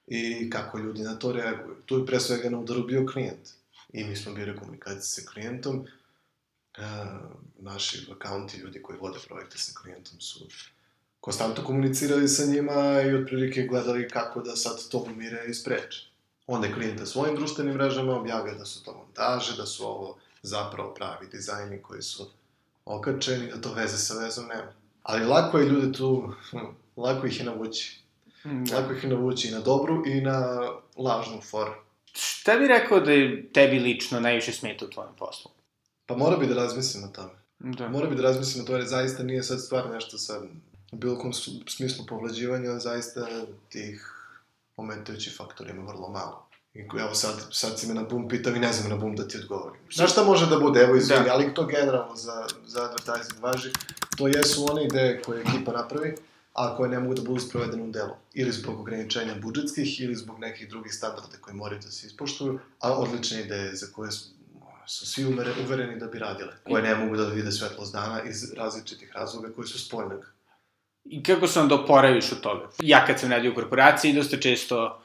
i 0.06 0.50
kako 0.50 0.78
ljudi 0.78 1.02
na 1.02 1.18
to 1.18 1.32
reaguju. 1.32 1.76
Tu 1.86 1.98
je 1.98 2.06
pre 2.06 2.20
svega 2.20 2.50
na 2.50 2.58
udaru 2.58 2.82
bio 2.82 3.06
klijent. 3.12 3.48
I 3.92 4.04
mi 4.04 4.16
smo 4.16 4.34
bili 4.34 4.52
u 4.56 4.58
komunikaciji 4.58 5.22
sa 5.24 5.30
klijentom. 5.30 5.86
E, 6.78 6.82
naši 7.58 8.06
akaunti, 8.12 8.56
ljudi 8.56 8.82
koji 8.82 8.98
vode 8.98 9.18
projekte 9.28 9.58
sa 9.58 9.80
klijentom 9.80 10.20
su 10.20 10.46
konstantno 11.20 11.64
komunicirali 11.64 12.28
sa 12.28 12.46
njima 12.46 13.02
i 13.02 13.14
otprilike 13.14 13.62
gledali 13.62 14.08
kako 14.08 14.40
da 14.40 14.56
sad 14.56 14.88
to 14.88 14.98
umire 14.98 15.44
i 15.48 15.54
spreče. 15.54 16.08
Onda 16.46 16.66
je 16.66 16.74
klijenta 16.74 17.06
svojim 17.06 17.36
društvenim 17.36 17.74
mrežama 17.74 18.16
objavio 18.16 18.54
da 18.54 18.64
su 18.64 18.84
to 18.84 18.92
montaže, 18.92 19.56
da 19.56 19.66
su 19.66 19.86
ovo 19.86 20.16
zapravo 20.42 20.94
pravi 20.94 21.26
dizajni 21.32 21.82
koji 21.82 22.02
su 22.02 22.30
okačeni, 22.84 23.50
da 23.50 23.60
to 23.60 23.72
veze 23.72 23.98
sa 23.98 24.14
vezom 24.14 24.46
nema. 24.46 24.72
Ali 25.02 25.26
lako 25.26 25.58
je 25.58 25.68
ljude 25.68 25.92
tu, 25.92 26.32
hm, 26.50 26.56
lako 26.96 27.26
ih 27.26 27.40
je 27.40 27.46
navući. 27.46 28.00
Da. 28.44 28.76
Lako 28.76 28.92
ih 28.92 29.04
je 29.04 29.10
navući 29.10 29.48
i 29.48 29.50
na 29.50 29.60
dobru 29.60 30.06
i 30.06 30.20
na 30.20 30.58
lažnu 30.96 31.40
foru. 31.50 31.72
Šta 32.12 32.56
bi 32.56 32.66
rekao 32.66 33.00
da 33.00 33.12
je 33.12 33.52
tebi 33.52 33.78
lično 33.78 34.20
najviše 34.20 34.52
smeta 34.52 34.84
u 34.84 34.88
tvojem 34.88 35.12
poslu? 35.18 35.50
Pa 36.06 36.16
mora 36.16 36.36
bi 36.36 36.46
da 36.46 36.54
razmislim 36.54 37.04
o 37.04 37.08
tome. 37.08 37.30
Da. 37.58 37.88
Mora 37.88 38.06
bi 38.06 38.16
da 38.16 38.22
razmislim 38.22 38.64
o 38.64 38.66
tome, 38.66 38.78
jer 38.78 38.88
zaista 38.88 39.22
nije 39.22 39.42
sad 39.42 39.60
stvar 39.60 39.90
nešto 39.90 40.18
sa 40.18 40.40
u 40.92 40.96
bilo 40.96 41.18
kom 41.18 41.32
smislu 41.68 42.06
povlađivanja, 42.06 42.78
zaista 42.78 43.28
tih 43.68 44.14
ometajućih 44.76 45.34
faktora 45.36 45.70
ima 45.70 45.82
vrlo 45.82 46.08
malo. 46.08 46.48
I 46.74 46.80
evo 47.00 47.14
sad, 47.14 47.46
sad 47.50 47.80
si 47.80 47.86
me 47.86 47.94
na 47.94 48.02
bum 48.02 48.28
pitao 48.28 48.54
i 48.54 48.58
ne 48.58 48.72
znam 48.72 48.90
na 48.90 48.96
bum 48.96 49.16
da 49.16 49.28
ti 49.28 49.38
odgovorim. 49.38 49.80
Znaš 49.92 50.12
šta 50.12 50.24
može 50.24 50.46
da 50.46 50.58
bude, 50.58 50.80
evo 50.80 50.96
izvini, 50.96 51.24
Da. 51.24 51.32
ali 51.32 51.54
to 51.54 51.66
generalno 51.66 52.16
za, 52.16 52.46
za 52.66 52.84
advertising 52.84 53.42
važi, 53.42 53.70
to 54.16 54.28
jesu 54.28 54.66
one 54.70 54.84
ideje 54.84 55.22
koje 55.22 55.40
ekipa 55.40 55.72
napravi, 55.72 56.14
a 56.52 56.76
koje 56.76 56.90
ne 56.90 57.00
mogu 57.00 57.14
da 57.14 57.22
budu 57.22 57.40
sprovedene 57.40 57.82
u 57.82 57.90
delu. 57.90 58.14
Ili 58.34 58.52
zbog 58.52 58.80
ograničenja 58.80 59.34
budžetskih, 59.42 60.00
ili 60.00 60.14
zbog 60.16 60.38
nekih 60.38 60.68
drugih 60.68 60.94
standarda 60.94 61.36
koji 61.40 61.56
moraju 61.56 61.80
da 61.84 61.90
se 61.90 62.06
ispoštuju, 62.06 62.58
a 62.78 62.92
odlične 62.92 63.40
ideje 63.40 63.74
za 63.76 63.86
koje 63.92 64.10
su 64.86 65.06
svi 65.06 65.24
umere, 65.26 65.52
uvereni 65.64 66.00
da 66.00 66.06
bi 66.06 66.18
radile, 66.18 66.52
koje 66.64 66.82
ne 66.82 66.94
mogu 66.94 67.16
da 67.16 67.28
vide 67.28 67.52
svetlost 67.52 67.92
dana 67.92 68.22
iz 68.22 68.52
različitih 68.52 69.12
razloga 69.14 69.52
koji 69.56 69.68
su 69.68 69.78
spoljnog. 69.78 70.37
I 71.10 71.22
kako 71.22 71.46
se 71.46 71.60
onda 71.60 71.74
oporaviš 71.74 72.32
od 72.32 72.40
toga? 72.40 72.70
Ja 72.82 73.06
kad 73.06 73.20
sam 73.20 73.30
radio 73.30 73.50
u 73.50 73.54
korporaciji, 73.54 74.12
dosta 74.12 74.36
često 74.36 75.02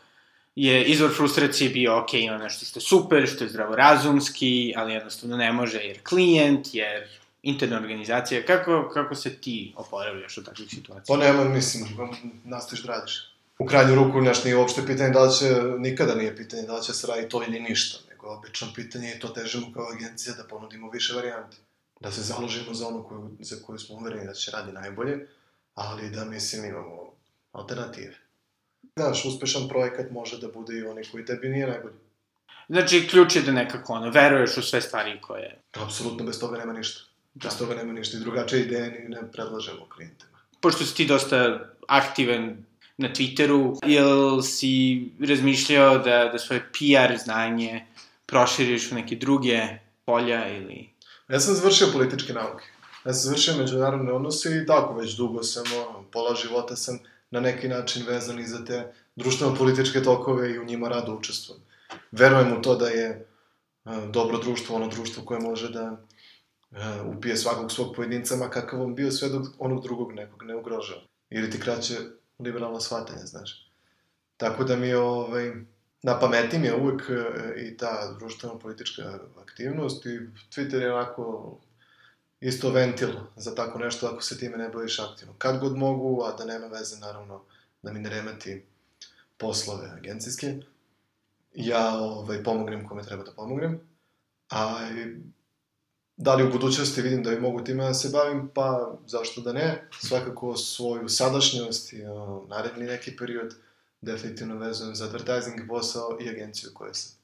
je 0.55 0.85
izvor 0.85 1.11
frustracije 1.15 1.69
bio, 1.69 1.99
ok, 1.99 2.13
ima 2.13 2.37
nešto 2.37 2.65
što 2.65 2.79
je 2.79 2.83
super, 2.83 3.27
što 3.27 3.43
je 3.43 3.49
zdravorazumski, 3.49 4.73
ali 4.77 4.93
jednostavno 4.93 5.37
ne 5.37 5.51
može 5.51 5.77
jer 5.77 5.99
klijent, 6.03 6.67
jer 6.73 7.07
interna 7.43 7.77
organizacija. 7.77 8.45
Kako, 8.45 8.89
kako 8.93 9.15
se 9.15 9.35
ti 9.35 9.73
oporavljaš 9.75 10.37
od 10.37 10.45
takvih 10.45 10.69
situacija? 10.69 11.17
Pa 11.17 11.25
nema, 11.25 11.43
mislim, 11.43 11.85
nastaviš 12.43 12.83
da 12.83 12.93
radiš. 12.93 13.33
U 13.59 13.65
krajnju 13.65 13.95
ruku, 13.95 14.21
znaš, 14.21 14.43
nije 14.43 14.57
uopšte 14.57 14.85
pitanje 14.85 15.09
da 15.09 15.29
će, 15.29 15.45
nikada 15.77 16.15
nije 16.15 16.35
pitanje 16.35 16.63
da 16.63 16.81
će 16.81 16.93
se 16.93 17.07
raditi 17.07 17.29
to 17.29 17.43
ili 17.47 17.59
ništa, 17.59 17.99
nego 18.09 18.27
je 18.27 18.37
obično 18.37 18.67
pitanje 18.75 19.13
i 19.15 19.19
to 19.19 19.27
težimo 19.27 19.73
kao 19.73 19.87
agencija 19.93 20.35
da 20.35 20.43
ponudimo 20.43 20.89
više 20.89 21.13
varijanti. 21.13 21.57
Da 21.99 22.11
se 22.11 22.21
založimo 22.21 22.73
za 22.73 22.87
ono 22.87 23.03
koju, 23.03 23.31
za 23.39 23.55
koju 23.65 23.79
smo 23.79 23.95
uvereni 23.95 24.25
da 24.25 24.33
će 24.33 24.51
radi 24.51 24.71
najbolje, 24.71 25.27
ali 25.75 26.09
da, 26.09 26.25
mislim, 26.25 26.65
imamo 26.65 27.13
alternative. 27.51 28.15
Znaš, 28.95 29.25
uspešan 29.25 29.67
projekat 29.67 30.11
može 30.11 30.37
da 30.37 30.47
bude 30.47 30.77
i 30.77 30.83
onaj 30.83 31.03
koji 31.11 31.25
tebi 31.25 31.49
nije 31.49 31.67
najbolji. 31.67 31.95
Znači, 32.69 33.07
ključ 33.07 33.35
je 33.35 33.41
da 33.41 33.51
nekako, 33.51 33.93
ono, 33.93 34.09
veruješ 34.09 34.57
u 34.57 34.61
sve 34.61 34.81
stvari 34.81 35.21
koje... 35.21 35.61
Apsolutno, 35.73 36.25
bez 36.25 36.39
toga 36.39 36.57
nema 36.57 36.73
ništa. 36.73 37.03
Da. 37.33 37.49
Bez 37.49 37.57
toga 37.57 37.75
nema 37.75 37.93
ništa. 37.93 38.17
I 38.17 38.19
drugačije 38.19 38.61
ideje 38.61 38.91
ni 38.91 39.15
ne 39.15 39.31
predlažemo 39.31 39.89
klijentima. 39.95 40.31
Pošto 40.59 40.83
si 40.83 40.95
ti 40.95 41.05
dosta 41.05 41.69
aktivan 41.87 42.65
na 42.97 43.09
Twitteru, 43.09 43.77
jel 43.85 44.41
si 44.41 45.05
razmišljao 45.19 45.97
da, 45.97 46.29
da 46.31 46.39
svoje 46.39 46.61
PR 46.71 47.17
znanje 47.23 47.85
proširiš 48.25 48.91
u 48.91 48.95
neke 48.95 49.15
druge 49.15 49.61
polja 50.05 50.57
ili... 50.57 50.89
Ja 51.29 51.39
sam 51.39 51.55
završio 51.55 51.87
političke 51.93 52.33
nauke. 52.33 52.65
Ja 53.05 53.13
sam 53.13 53.21
završio 53.23 53.57
međunarodne 53.57 54.11
odnose 54.11 54.57
i 54.57 54.65
tako 54.65 54.93
već 54.93 55.15
dugo 55.17 55.43
sam, 55.43 55.63
ono, 55.89 56.03
pola 56.11 56.35
života 56.35 56.75
sam 56.75 56.99
na 57.31 57.39
neki 57.39 57.67
način 57.67 58.05
vezan 58.07 58.39
i 58.39 58.47
za 58.47 58.65
te 58.65 58.93
društveno-političke 59.15 60.03
tokove 60.03 60.51
i 60.51 60.59
u 60.59 60.65
njima 60.65 60.87
rado 60.87 61.15
učestvujem. 61.15 61.61
Verujem 62.11 62.57
u 62.57 62.61
to 62.61 62.75
da 62.75 62.87
je 62.87 63.07
e, 63.09 63.25
dobro 64.11 64.37
društvo 64.37 64.75
ono 64.75 64.87
društvo 64.87 65.23
koje 65.25 65.39
može 65.39 65.69
da 65.69 65.97
e, 66.71 67.01
upije 67.17 67.37
svakog 67.37 67.71
svog 67.71 67.95
pojedinca, 67.95 68.35
ma 68.35 68.49
kakav 68.49 68.81
on 68.81 68.95
bio, 68.95 69.11
sve 69.11 69.29
dok 69.29 69.43
onog 69.59 69.83
drugog 69.83 70.13
nekog 70.13 70.43
ne 70.43 70.55
ugrožava. 70.55 71.01
Ili 71.29 71.51
ti 71.51 71.59
kraće 71.59 71.97
liberalno 72.39 72.79
shvatanje, 72.79 73.25
znaš. 73.25 73.71
Tako 74.37 74.63
da 74.63 74.75
mi 74.75 74.87
je, 74.87 74.97
ovaj, 74.97 75.51
na 76.03 76.19
pameti 76.19 76.59
mi 76.59 76.67
je 76.67 76.75
uvek 76.75 77.09
e, 77.09 77.61
i 77.61 77.77
ta 77.77 78.15
društveno-politička 78.19 79.19
aktivnost 79.41 80.05
i 80.05 80.19
Twitter 80.55 80.81
je 80.81 80.93
onako 80.93 81.57
isto 82.43 82.71
ventil 82.71 83.09
za 83.35 83.55
tako 83.55 83.79
nešto 83.79 84.07
ako 84.07 84.21
se 84.21 84.37
time 84.37 84.57
ne 84.57 84.69
baviš 84.69 84.99
aktivno. 84.99 85.33
Kad 85.37 85.59
god 85.59 85.77
mogu, 85.77 86.23
a 86.23 86.31
da 86.31 86.45
nema 86.45 86.67
veze 86.67 86.99
naravno 86.99 87.41
da 87.83 87.93
mi 87.93 87.99
ne 87.99 88.09
remeti 88.09 88.65
poslove 89.37 89.89
agencijske, 89.97 90.55
ja 91.53 91.97
ovaj, 91.97 92.43
pomognem 92.43 92.87
kome 92.87 93.03
treba 93.03 93.23
da 93.23 93.31
pomognem, 93.31 93.79
a 94.49 94.89
da 96.17 96.35
li 96.35 96.43
u 96.43 96.51
budućnosti 96.51 97.01
vidim 97.01 97.23
da 97.23 97.33
i 97.33 97.39
mogu 97.39 97.63
time 97.63 97.83
da 97.83 97.93
se 97.93 98.09
bavim, 98.09 98.49
pa 98.53 98.97
zašto 99.07 99.41
da 99.41 99.53
ne, 99.53 99.87
svakako 100.01 100.57
svoju 100.57 101.09
sadašnjost 101.09 101.93
i 101.93 102.01
naredni 102.49 102.85
neki 102.85 103.17
period 103.17 103.55
definitivno 104.01 104.57
vezujem 104.57 104.95
za 104.95 105.05
advertising 105.05 105.67
posao 105.67 106.17
i 106.21 106.29
agenciju 106.29 106.69
koju 106.73 106.93
sam. 106.93 107.17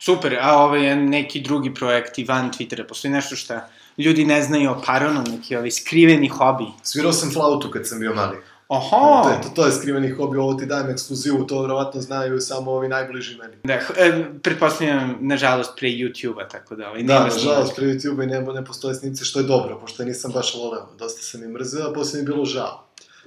Super, 0.00 0.38
a 0.40 0.56
ovaj 0.56 0.96
neki 0.96 1.40
drugi 1.40 1.74
projekti 1.74 2.24
van 2.24 2.52
Twittera, 2.52 2.88
postoji 2.88 3.12
nešto 3.12 3.36
što 3.36 3.54
ljudi 3.98 4.24
ne 4.24 4.42
znaju 4.42 4.70
o 4.70 4.82
Paronu, 4.86 5.24
neki 5.30 5.56
ovaj 5.56 5.70
skriveni 5.70 6.28
hobi. 6.28 6.64
Svirao 6.82 7.12
sam 7.12 7.30
flautu 7.30 7.70
kad 7.70 7.88
sam 7.88 8.00
bio 8.00 8.14
mali. 8.14 8.36
Oho! 8.68 9.22
To 9.22 9.30
je, 9.30 9.42
to, 9.42 9.48
to 9.48 9.66
je 9.66 9.72
skriveni 9.72 10.10
hobi, 10.10 10.38
ovo 10.38 10.54
ti 10.54 10.66
dajem 10.66 10.90
ekskluzivu, 10.90 11.46
to 11.46 11.62
verovatno 11.62 12.00
znaju 12.00 12.40
samo 12.40 12.70
ovi 12.70 12.88
najbliži 12.88 13.38
meni. 13.38 13.56
Da, 13.64 13.74
e, 13.74 14.24
pretpostavljam, 14.42 15.16
nažalost, 15.20 15.70
pre 15.78 15.88
YouTube-a, 15.88 16.48
tako 16.48 16.76
da 16.76 16.88
ovaj, 16.88 17.02
Da, 17.02 17.14
nema 17.14 17.34
nažalost, 17.34 17.76
pre 17.76 17.86
YouTube-a 17.86 18.24
i 18.24 18.26
ne, 18.26 18.40
ne 18.40 18.64
postoje 18.64 18.94
snimci, 18.94 19.24
što 19.24 19.38
je 19.38 19.46
dobro, 19.46 19.80
pošto 19.80 20.04
nisam 20.04 20.32
baš 20.32 20.54
voleo. 20.54 20.88
Dosta 20.98 21.22
sam 21.22 21.44
i 21.44 21.48
mrzeo, 21.48 21.90
a 21.90 21.92
posle 21.92 22.18
mi 22.18 22.22
je 22.22 22.26
bilo 22.26 22.44
žao. 22.44 22.84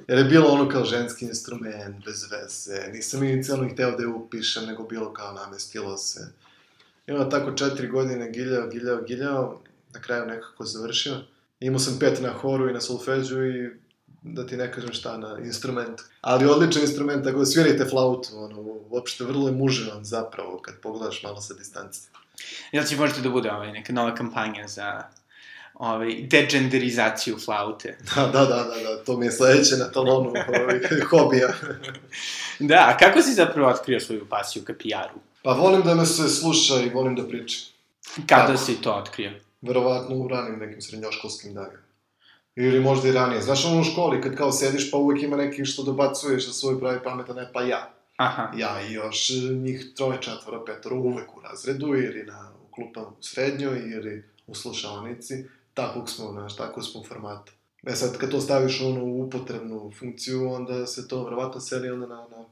Jer 0.08 0.18
je 0.18 0.24
bilo 0.24 0.48
ono 0.50 0.70
kao 0.70 0.86
ženski 0.86 1.26
instrument, 1.26 2.06
bez 2.06 2.26
veze, 2.32 2.92
nisam 2.94 3.24
inicijalno 3.24 3.70
hteo 3.70 3.92
da 3.92 4.04
je 4.04 4.08
upišem, 4.08 4.66
nego 4.66 4.84
bilo 4.84 5.14
kao 5.14 5.34
namestilo 5.34 5.98
se. 5.98 6.34
I 7.08 7.12
onda 7.12 7.30
tako 7.30 7.52
četiri 7.52 7.88
godine 7.88 8.32
giljao, 8.32 8.68
giljao, 8.68 9.02
giljao, 9.02 9.62
na 9.94 10.02
kraju 10.02 10.26
nekako 10.26 10.66
završio. 10.66 11.18
Imao 11.60 11.80
sam 11.80 12.00
pet 12.00 12.22
na 12.22 12.30
horu 12.30 12.70
i 12.70 12.74
na 12.74 12.82
solfeđu 12.82 13.46
i 13.46 13.70
da 14.22 14.48
ti 14.48 14.58
ne 14.58 14.72
kažem 14.72 14.94
šta 14.94 15.18
na 15.18 15.38
instrument. 15.40 16.02
Ali 16.22 16.46
odličan 16.46 16.82
instrument, 16.82 17.24
tako 17.24 17.40
da 17.40 17.46
svirajte 17.46 17.86
flautu, 17.86 18.30
ono, 18.34 18.62
uopšte 18.90 19.24
vrlo 19.24 19.48
je 19.48 19.54
muževan 19.54 20.04
zapravo, 20.04 20.60
kad 20.62 20.76
pogledaš 20.80 21.24
malo 21.24 21.42
sa 21.42 21.54
distance. 21.54 22.00
Jel 22.72 22.84
će 22.84 22.96
možda 22.96 23.22
da 23.22 23.30
bude 23.30 23.52
ovaj, 23.52 23.72
neka 23.72 23.94
nova 23.94 24.16
kampanja 24.16 24.68
za 24.68 25.04
ovaj, 25.74 26.16
degenderizaciju 26.22 27.38
flaute? 27.46 27.98
Da, 28.16 28.22
da, 28.22 28.46
da, 28.46 28.64
da, 28.64 28.84
da, 28.84 29.04
to 29.06 29.18
mi 29.18 29.26
je 29.26 29.32
sledeće 29.32 29.76
na 29.76 29.92
talonu 29.92 30.30
ovaj, 30.30 30.80
hobija. 31.10 31.50
Da, 32.60 32.88
a 32.90 32.98
kako 32.98 33.22
si 33.22 33.34
zapravo 33.34 33.70
otkrio 33.70 34.00
svoju 34.00 34.26
pasiju 34.30 34.64
ka 34.66 34.74
PR-u? 34.74 35.20
Pa 35.44 35.52
volim 35.52 35.82
da 35.82 35.96
me 35.96 36.06
se 36.06 36.30
sluša 36.30 36.82
i 36.82 36.90
volim 36.90 37.16
da 37.16 37.28
pričam. 37.28 37.62
Kada 38.28 38.46
Kako? 38.46 38.58
si 38.58 38.82
to 38.82 38.94
otkrio? 38.94 39.32
Verovatno 39.62 40.16
u 40.16 40.28
ranim 40.28 40.60
nekim 40.60 40.82
srednjoškolskim 40.82 41.54
danima. 41.54 41.84
Ili 42.56 42.80
možda 42.80 43.10
i 43.10 43.12
ranije. 43.12 43.42
Znaš 43.42 43.66
ono 43.66 43.82
u 43.82 43.84
školi, 43.84 44.22
kad 44.22 44.36
kao 44.36 44.52
sediš, 44.52 44.92
pa 44.92 44.98
uvek 44.98 45.24
ima 45.24 45.38
neki 45.38 45.66
što 45.66 45.84
dobacuješ 45.84 46.48
za 46.48 46.54
svoj 46.54 46.80
pravi 46.80 47.00
pametan, 47.04 47.36
ne, 47.36 47.50
pa 47.54 47.62
ja. 47.62 47.94
Aha. 48.18 48.52
Ja 48.58 48.82
i 48.90 48.94
još 48.94 49.30
njih 49.64 49.86
troje, 49.96 50.22
četvora, 50.22 50.66
petoro 50.66 50.96
uvek 50.96 51.38
u 51.38 51.42
razredu, 51.42 51.88
ili 51.88 52.24
na, 52.24 52.52
u 52.64 52.72
klupama 52.72 53.08
u 53.08 53.24
srednjoj, 53.24 53.80
ili 53.80 54.30
u 54.48 54.56
slušalnici. 54.56 55.46
Takvog 55.74 56.10
smo, 56.10 56.32
znaš, 56.32 56.56
takvog 56.56 56.86
smo 56.86 57.04
formata. 57.04 57.52
E 57.84 57.96
sad, 57.96 58.18
kad 58.18 58.32
to 58.32 58.42
staviš 58.42 58.82
ono 58.82 59.04
u 59.04 59.24
upotrebnu 59.24 59.92
funkciju, 60.00 60.52
onda 60.52 60.88
se 60.88 61.08
to 61.08 61.24
verovatno 61.24 61.62
seli 61.62 61.92
onda 61.92 62.08
na, 62.08 62.16
na, 62.16 62.46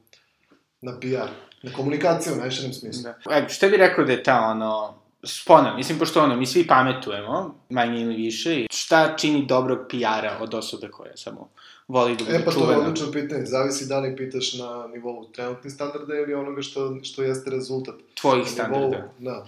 na 0.81 0.99
PR. 0.99 1.31
Na 1.63 1.73
komunikaciju 1.75 2.33
u 2.33 2.37
najširem 2.37 2.73
smislu. 2.73 3.03
Da. 3.03 3.35
E, 3.35 3.49
šta 3.49 3.67
bi 3.67 3.77
rekao 3.77 4.05
da 4.05 4.11
je 4.11 4.23
ta, 4.23 4.41
ono, 4.41 4.98
spona, 5.23 5.75
mislim, 5.75 5.99
pošto 5.99 6.21
ono, 6.21 6.35
mi 6.35 6.45
svi 6.45 6.67
pametujemo, 6.67 7.55
manje 7.69 8.01
ili 8.01 8.15
više, 8.15 8.55
i 8.55 8.67
šta 8.71 9.15
čini 9.17 9.45
dobrog 9.45 9.79
PR-a 9.89 10.37
od 10.41 10.53
osobe 10.53 10.89
koja 10.89 11.17
samo 11.17 11.49
voli 11.87 12.15
da 12.15 12.23
bude 12.23 12.35
E 12.35 12.45
pa 12.45 12.51
to 12.51 12.51
je 12.51 12.63
čuvena? 12.63 12.79
odlično 12.81 13.11
pitanje. 13.11 13.45
Zavisi 13.45 13.87
da 13.87 13.99
li 13.99 14.15
pitaš 14.15 14.53
na 14.53 14.87
nivou 14.87 15.25
trenutnih 15.25 15.73
standarda 15.73 16.13
ili 16.15 16.33
onoga 16.33 16.61
što, 16.61 16.99
što 17.03 17.23
jeste 17.23 17.49
rezultat. 17.49 17.95
Tvojih 18.15 18.43
Na 18.43 18.49
standarda. 18.49 18.87
nivou- 18.87 19.09
Da. 19.19 19.45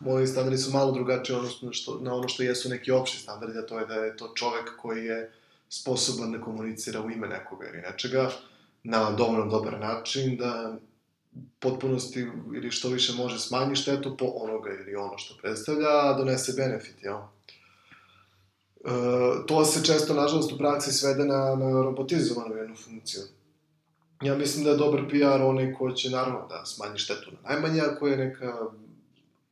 Moji 0.00 0.26
standardi 0.26 0.58
su 0.58 0.70
malo 0.70 0.92
drugačiji 0.92 1.36
odnosno 1.36 1.72
što, 1.72 1.98
na 2.00 2.14
ono 2.14 2.28
što 2.28 2.42
jesu 2.42 2.68
neki 2.68 2.90
opšti 2.92 3.18
standardi, 3.18 3.58
a 3.58 3.62
to 3.62 3.78
je 3.78 3.86
da 3.86 3.94
je 3.94 4.16
to 4.16 4.32
čovek 4.34 4.76
koji 4.76 5.04
je 5.04 5.32
sposoban 5.68 6.32
da 6.32 6.40
komunicira 6.40 7.00
u 7.00 7.10
ime 7.10 7.28
nekoga 7.28 7.66
ili 7.68 7.82
nečega 7.82 8.30
na 8.84 9.10
dovoljno 9.10 9.46
dobar 9.48 9.80
način, 9.80 10.36
da 10.36 10.76
potpunosti 11.58 12.26
ili 12.54 12.70
što 12.70 12.88
više 12.88 13.12
može 13.12 13.38
smanji 13.38 13.76
štetu 13.76 14.16
po 14.16 14.24
onoga 14.34 14.70
ili 14.70 14.96
ono 14.96 15.18
što 15.18 15.36
predstavlja, 15.42 15.88
a 15.88 16.14
donese 16.18 16.52
benefit, 16.56 17.02
jel? 17.02 17.16
E, 17.16 18.90
to 19.46 19.64
se 19.64 19.84
često, 19.84 20.14
nažalost, 20.14 20.52
u 20.52 20.58
praksi 20.58 20.92
svede 20.92 21.24
na, 21.24 21.54
na 21.54 21.82
robotizovanu 21.82 22.54
jednu 22.54 22.76
funkciju. 22.76 23.22
Ja 24.22 24.34
mislim 24.34 24.64
da 24.64 24.70
je 24.70 24.76
dobar 24.76 25.08
PR 25.08 25.42
onaj 25.42 25.74
ko 25.74 25.92
će, 25.92 26.10
naravno, 26.10 26.46
da 26.48 26.66
smanji 26.66 26.98
štetu 26.98 27.30
na 27.30 27.50
najmanje, 27.50 27.80
ako 27.80 28.08
je 28.08 28.16
neka 28.16 28.56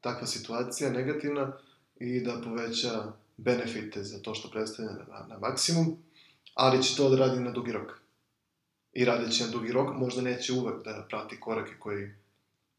takva 0.00 0.26
situacija 0.26 0.90
negativna 0.90 1.52
i 2.00 2.20
da 2.20 2.40
poveća 2.44 3.12
benefite 3.36 4.02
za 4.02 4.18
to 4.18 4.34
što 4.34 4.50
predstavlja 4.50 4.92
na, 4.92 5.26
na 5.28 5.38
maksimum, 5.38 5.96
ali 6.54 6.82
će 6.82 6.96
to 6.96 7.08
da 7.08 7.16
radi 7.16 7.40
na 7.40 7.50
dugi 7.50 7.72
rok. 7.72 8.07
I 8.98 9.04
radeći 9.04 9.42
na 9.42 9.48
dugi 9.48 9.72
rok, 9.72 9.96
možda 9.96 10.22
neće 10.22 10.52
uvek 10.52 10.84
da 10.84 11.06
prati 11.08 11.40
korake 11.40 11.72
koji, 11.78 12.10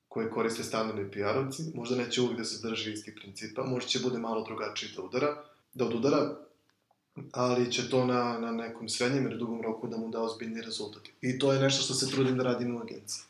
koje 0.07 0.29
koriste 0.29 0.63
standardni 0.63 1.11
PR-ovci, 1.11 1.75
možda 1.75 1.95
neće 1.95 2.21
uvek 2.21 2.37
da 2.37 2.43
se 2.43 2.67
drži 2.67 2.91
istih 2.93 3.13
principa, 3.21 3.63
možda 3.63 3.89
će 3.89 3.99
bude 3.99 4.17
malo 4.17 4.43
drugačiji 4.43 4.89
da 4.95 5.01
udara, 5.01 5.35
da 5.73 5.85
odudara, 5.85 6.35
ali 7.31 7.71
će 7.71 7.89
to 7.89 8.05
na, 8.05 8.39
na 8.39 8.51
nekom 8.51 8.89
srednjem 8.89 9.25
ili 9.25 9.37
dugom 9.37 9.61
roku 9.61 9.87
da 9.87 9.97
mu 9.97 10.09
da 10.09 10.21
ozbiljni 10.21 10.61
rezultat. 10.61 11.01
I 11.21 11.39
to 11.39 11.53
je 11.53 11.59
nešto 11.59 11.83
što 11.83 11.93
se 11.93 12.11
trudim 12.11 12.37
da 12.37 12.43
radim 12.43 12.75
u 12.75 12.79
agenciji. 12.79 13.23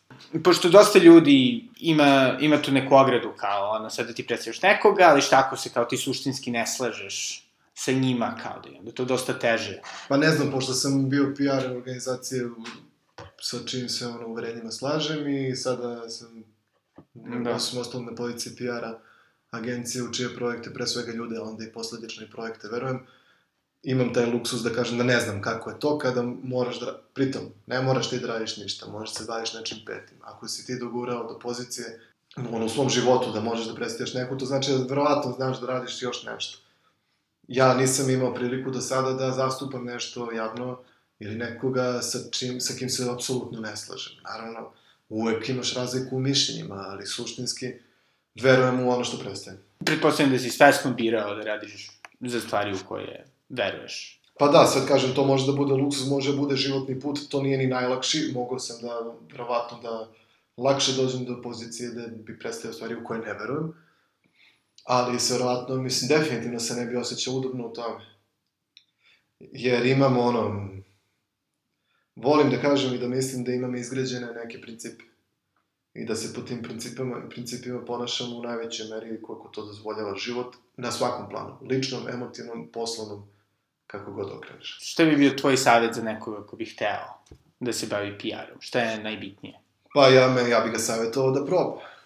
Pošto 0.44 0.70
dosta 0.70 1.00
ljudi 1.00 1.68
ima, 1.80 2.38
ima 2.42 2.62
tu 2.62 2.72
neku 2.72 2.96
ogradu 2.96 3.34
kao, 3.38 3.70
ono, 3.70 3.90
sad 3.90 4.08
da 4.08 4.14
ti 4.14 4.28
predstavljaš 4.28 4.62
nekoga, 4.62 5.04
ali 5.04 5.22
šta 5.22 5.44
ako 5.46 5.58
se 5.58 5.70
kao 5.70 5.86
ti 5.86 5.98
suštinski 5.98 6.52
ne 6.52 6.68
slažeš 6.68 7.49
sa 7.80 7.92
njima, 7.92 8.36
kao 8.44 8.62
da 8.64 8.70
je 8.70 8.80
onda 8.80 8.92
to 8.92 9.06
dosta 9.06 9.40
teže. 9.40 9.82
Pa 10.08 10.18
ne 10.18 10.32
znam, 10.32 10.52
pošto 10.52 10.74
sam 10.74 11.10
bio 11.10 11.34
PR 11.38 11.72
organizacije 11.76 12.50
sa 13.42 13.58
čim 13.66 13.90
se 13.90 14.08
ono 14.08 14.28
uverenjima 14.28 14.72
slažem 14.72 15.28
i 15.28 15.56
sada 15.56 16.10
sam 16.10 16.44
da. 17.14 17.56
osim 17.56 17.80
ostalom 17.80 18.06
na 18.06 18.16
poziciji 18.16 18.56
PR-a 18.56 19.00
agencije 19.52 20.04
u 20.04 20.14
čije 20.14 20.36
projekte, 20.36 20.74
pre 20.74 20.88
svega 20.88 21.12
ljude, 21.12 21.38
a 21.38 21.44
onda 21.44 21.64
i 21.64 21.72
posledične 21.72 22.28
projekte, 22.32 22.68
verujem, 22.68 23.06
imam 23.84 24.14
taj 24.14 24.26
luksus 24.26 24.62
da 24.62 24.70
kažem 24.70 24.98
da 24.98 25.04
ne 25.04 25.20
znam 25.20 25.42
kako 25.42 25.70
je 25.70 25.80
to 25.80 25.98
kada 25.98 26.24
moraš 26.44 26.80
da, 26.80 27.02
pritom, 27.14 27.42
ne 27.68 27.82
moraš 27.82 28.10
ti 28.10 28.20
da 28.20 28.28
radiš 28.28 28.58
ništa, 28.58 28.88
možeš 28.88 29.14
da 29.14 29.20
se 29.20 29.28
baviš 29.28 29.54
nečim 29.54 29.78
petim. 29.86 30.18
Ako 30.22 30.48
si 30.48 30.66
ti 30.66 30.80
dogurao 30.80 31.34
do 31.34 31.40
pozicije 31.40 32.00
ono, 32.38 32.66
u 32.66 32.70
svom 32.70 32.90
životu 32.90 33.32
da 33.32 33.42
možeš 33.42 33.68
da 33.68 33.76
predstavljaš 33.76 34.14
neku, 34.14 34.38
to 34.38 34.46
znači 34.46 34.72
da 34.72 34.78
verovatno 34.78 35.32
znaš 35.32 35.62
da 35.62 35.68
radiš 35.68 36.02
još 36.02 36.24
nešto. 36.24 36.69
Ja 37.50 37.74
nisam 37.74 38.10
imao 38.10 38.34
priliku 38.34 38.72
do 38.72 38.82
sada 38.82 39.14
da 39.14 39.32
zastupam 39.32 39.86
nešto 39.86 40.32
javno 40.32 40.80
ili 41.20 41.36
nekoga 41.36 42.02
sa, 42.02 42.20
čim, 42.32 42.62
sa 42.62 42.74
kim 42.74 42.90
se 42.90 43.10
apsolutno 43.12 43.60
ne 43.60 43.78
slažem. 43.78 44.14
Naravno, 44.24 44.72
uvek 45.10 45.50
imaš 45.50 45.74
razliku 45.74 46.16
u 46.16 46.20
mišljenjima, 46.20 46.76
ali 46.76 47.06
suštinski 47.06 47.74
verujem 48.42 48.80
u 48.80 48.92
ono 48.92 49.04
što 49.04 49.18
predstavljam. 49.18 49.64
Pretpostavljam 49.86 50.34
da 50.34 50.40
si 50.40 50.50
svesno 50.50 50.94
birao 50.94 51.36
da 51.36 51.44
radiš 51.44 51.90
za 52.20 52.40
stvari 52.40 52.74
u 52.74 52.88
koje 52.88 53.26
veruješ. 53.50 54.22
Pa 54.40 54.48
da, 54.48 54.66
sad 54.66 54.88
kažem, 54.88 55.16
to 55.16 55.26
može 55.26 55.46
da 55.46 55.52
bude 55.52 55.74
luksuz, 55.74 56.10
može 56.10 56.32
da 56.32 56.38
bude 56.38 56.56
životni 56.56 57.00
put, 57.00 57.20
to 57.30 57.42
nije 57.42 57.58
ni 57.58 57.68
najlakši, 57.68 58.32
mogao 58.34 58.60
sam 58.60 58.82
da, 58.82 59.14
verovatno, 59.32 59.80
da 59.82 60.08
lakše 60.58 60.94
dođem 60.94 61.26
do 61.26 61.42
pozicije 61.42 61.90
da 61.90 62.08
bi 62.08 62.40
predstavio 62.40 62.74
stvari 62.74 62.96
u 62.96 63.04
koje 63.04 63.20
ne 63.20 63.34
verujem, 63.34 63.74
ali 64.90 65.20
se 65.20 65.34
verovatno, 65.34 65.76
mislim, 65.76 66.20
definitivno 66.20 66.60
se 66.60 66.74
ne 66.74 66.86
bi 66.86 66.96
osjećao 66.96 67.34
udobno 67.34 67.68
u 67.68 67.74
tome. 67.74 68.06
Jer 69.40 69.86
imamo 69.86 70.22
ono, 70.22 70.70
volim 72.16 72.50
da 72.50 72.62
kažem 72.62 72.94
i 72.94 72.98
da 72.98 73.08
mislim 73.08 73.44
da 73.44 73.52
imam 73.52 73.76
izgrađene 73.76 74.34
neke 74.34 74.62
principe 74.62 75.04
i 75.94 76.06
da 76.06 76.16
se 76.16 76.34
po 76.34 76.42
tim 76.42 76.64
principima, 76.64 77.30
principima 77.30 77.86
ponašamo 77.86 78.38
u 78.38 78.44
najvećoj 78.44 78.88
meri 78.90 79.22
koliko 79.22 79.48
to 79.48 79.66
dozvoljava 79.66 80.16
život 80.16 80.56
na 80.78 80.92
svakom 80.92 81.30
planu, 81.30 81.58
ličnom, 81.70 82.08
emotivnom, 82.10 82.70
poslovnom, 82.74 83.28
kako 83.88 84.12
god 84.12 84.32
okreneš. 84.32 84.78
Šta 84.82 85.06
bi 85.06 85.16
bio 85.16 85.30
tvoj 85.30 85.58
savjet 85.58 85.96
za 85.96 86.04
nekoga 86.04 86.48
ko 86.48 86.56
bi 86.56 86.66
hteo 86.66 87.24
da 87.60 87.74
se 87.74 87.88
bavi 87.88 88.18
PR-om? 88.18 88.58
Šta 88.60 88.80
je 88.80 89.04
najbitnije? 89.04 89.60
Pa 89.94 90.08
ja, 90.08 90.28
me, 90.28 90.50
ja 90.50 90.60
bih 90.60 90.72
ga 90.72 90.80
savjetovao 90.80 91.32
da 91.32 91.46
proba. 91.46 91.99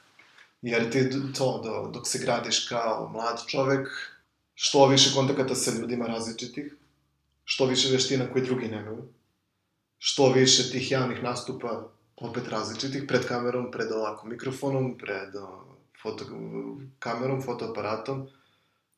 Jer 0.64 0.92
ti 0.92 1.10
to, 1.38 1.62
do, 1.64 1.90
dok 1.94 2.08
se 2.08 2.20
gradiš 2.20 2.68
kao 2.68 3.10
mlad 3.14 3.42
čovek, 3.48 3.88
što 4.54 4.88
više 4.88 5.14
kontakata 5.16 5.56
sa 5.56 5.72
ljudima 5.72 6.06
različitih, 6.06 6.76
što 7.44 7.66
više 7.66 7.92
veština 7.92 8.32
koje 8.32 8.46
drugi 8.46 8.68
nemaju, 8.68 9.04
što 9.98 10.32
više 10.32 10.72
tih 10.72 10.92
javnih 10.92 11.24
nastupa, 11.24 11.90
opet 12.18 12.48
različitih, 12.48 13.04
pred 13.08 13.28
kamerom, 13.28 13.72
pred 13.72 13.92
ovako 13.92 14.28
mikrofonom, 14.28 14.98
pred 14.98 15.30
foto, 16.02 16.26
kamerom, 17.00 17.42
fotoaparatom, 17.42 18.28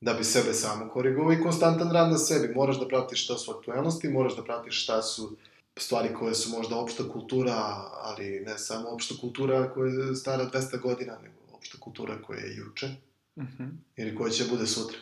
da 0.02 0.14
bi 0.14 0.24
sebe 0.24 0.54
samo 0.54 0.90
korigovao 0.90 1.34
i 1.34 1.42
konstantan 1.44 1.92
rad 1.92 2.12
na 2.12 2.18
sebi. 2.18 2.54
Moraš 2.54 2.80
da 2.80 2.88
pratiš 2.88 3.24
šta 3.24 3.38
su 3.38 3.52
aktuelnosti, 3.52 4.10
moraš 4.10 4.36
da 4.36 4.44
pratiš 4.44 4.84
šta 4.84 5.02
su 5.02 5.38
stvari 5.78 6.14
koje 6.14 6.36
su 6.36 6.50
možda 6.50 6.76
opšta 6.76 7.04
kultura, 7.14 7.56
ali 8.02 8.44
ne 8.46 8.58
samo 8.58 8.90
opšta 8.90 9.16
kultura 9.22 9.74
koja 9.74 9.94
je 9.94 10.16
stara 10.16 10.50
200 10.54 10.82
godina, 10.82 11.18
nego 11.24 11.45
opšta 11.66 11.78
kultura 11.80 12.22
koja 12.22 12.40
je 12.40 12.56
juče, 12.56 12.88
mhm. 13.36 13.64
-huh. 13.64 13.70
ili 13.96 14.16
koja 14.16 14.32
će 14.32 14.46
bude 14.50 14.68
sutra. 14.68 14.98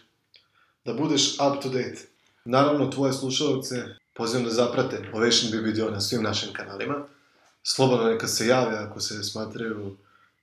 Da 0.85 0.93
budeš 0.93 1.33
up 1.33 1.63
to 1.63 1.69
date. 1.69 2.07
Naravno, 2.45 2.91
tvoje 2.91 3.13
slušalce 3.13 3.75
pozivam 4.13 4.43
da 4.45 4.51
zaprate 4.51 5.09
Ovation 5.13 5.51
BBDO 5.51 5.91
na 5.91 6.01
svim 6.01 6.23
našim 6.23 6.53
kanalima. 6.53 7.07
Slobodno 7.63 8.05
neka 8.05 8.27
se 8.27 8.47
jave 8.47 8.77
ako 8.77 8.99
se 8.99 9.23
smatraju 9.23 9.97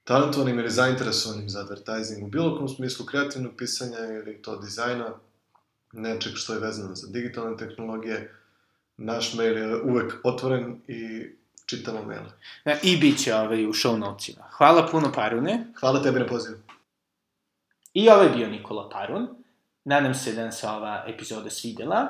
talentovanim 0.04 0.58
ili 0.58 0.70
zainteresovanim 0.70 1.48
za 1.48 1.60
advertising 1.60 2.24
u 2.24 2.28
bilo 2.28 2.58
kom 2.58 2.68
smislu 2.68 3.06
kreativnog 3.06 3.52
pisanja 3.56 3.98
ili 3.98 4.42
to 4.42 4.56
dizajna, 4.56 5.14
nečeg 5.92 6.32
što 6.34 6.52
je 6.52 6.60
vezano 6.60 6.94
za 6.94 7.06
digitalne 7.06 7.56
tehnologije, 7.56 8.34
naš 8.96 9.34
mail 9.34 9.58
je 9.58 9.82
uvek 9.82 10.14
otvoren 10.24 10.80
i 10.88 11.30
čitamo 11.70 12.02
mail. 12.02 12.22
Da, 12.64 12.76
I 12.82 12.96
bit 12.96 13.18
će 13.24 13.34
ovaj 13.34 13.66
u 13.66 13.72
show 13.72 13.98
notesima. 13.98 14.44
Hvala 14.50 14.86
puno 14.90 15.12
Parune. 15.12 15.64
Hvala 15.80 16.02
tebi 16.02 16.20
na 16.20 16.26
pozivu. 16.26 16.56
I 17.94 18.08
ovo 18.08 18.22
je 18.22 18.30
bio 18.30 18.48
Nikola 18.48 18.88
Parun. 18.88 19.28
Nadam 19.84 20.14
se 20.14 20.32
da 20.32 20.42
nam 20.42 20.52
se 20.52 20.68
ova 20.68 21.04
epizoda 21.06 21.50
svidela. 21.50 22.08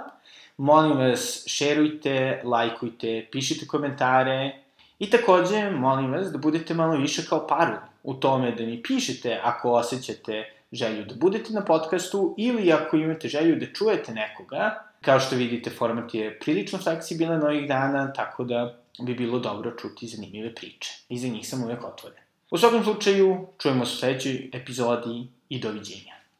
Molim 0.56 0.98
vas, 0.98 1.44
šerujte, 1.46 2.42
lajkujte, 2.44 3.28
pišite 3.32 3.66
komentare, 3.66 4.60
I 5.00 5.10
takođe, 5.10 5.70
molim 5.70 6.12
vas 6.12 6.32
da 6.32 6.38
budete 6.38 6.74
malo 6.74 6.96
više 6.96 7.22
kao 7.28 7.46
paru 7.46 7.76
u 8.02 8.14
tome 8.14 8.52
da 8.52 8.64
mi 8.66 8.82
pišete 8.82 9.40
ako 9.44 9.72
osjećate 9.72 10.52
želju 10.72 11.04
da 11.04 11.14
budete 11.14 11.52
na 11.52 11.64
podcastu 11.64 12.34
ili 12.38 12.72
ako 12.72 12.96
imate 12.96 13.28
želju 13.28 13.56
da 13.56 13.66
čujete 13.66 14.12
nekoga. 14.12 14.84
Kao 15.00 15.20
što 15.20 15.36
vidite, 15.36 15.70
format 15.70 16.14
je 16.14 16.38
prilično 16.38 16.78
fleksibilan 16.78 17.42
ovih 17.42 17.68
dana, 17.68 18.12
tako 18.12 18.44
da 18.44 18.79
bi 18.98 19.14
bilo 19.14 19.38
dobro 19.38 19.76
čuti 19.78 20.08
zanimljive 20.08 20.54
priče. 20.54 20.90
I 21.08 21.18
za 21.18 21.28
njih 21.28 21.48
sam 21.48 21.64
uvek 21.64 21.84
otvoren. 21.84 22.22
U 22.50 22.58
svakom 22.58 22.84
slučaju, 22.84 23.46
čujemo 23.58 23.86
se 23.86 23.92
u 23.92 23.96
sledećoj 23.96 24.50
epizodi 24.52 25.28
i 25.48 25.60
doviđenja. 25.60 26.09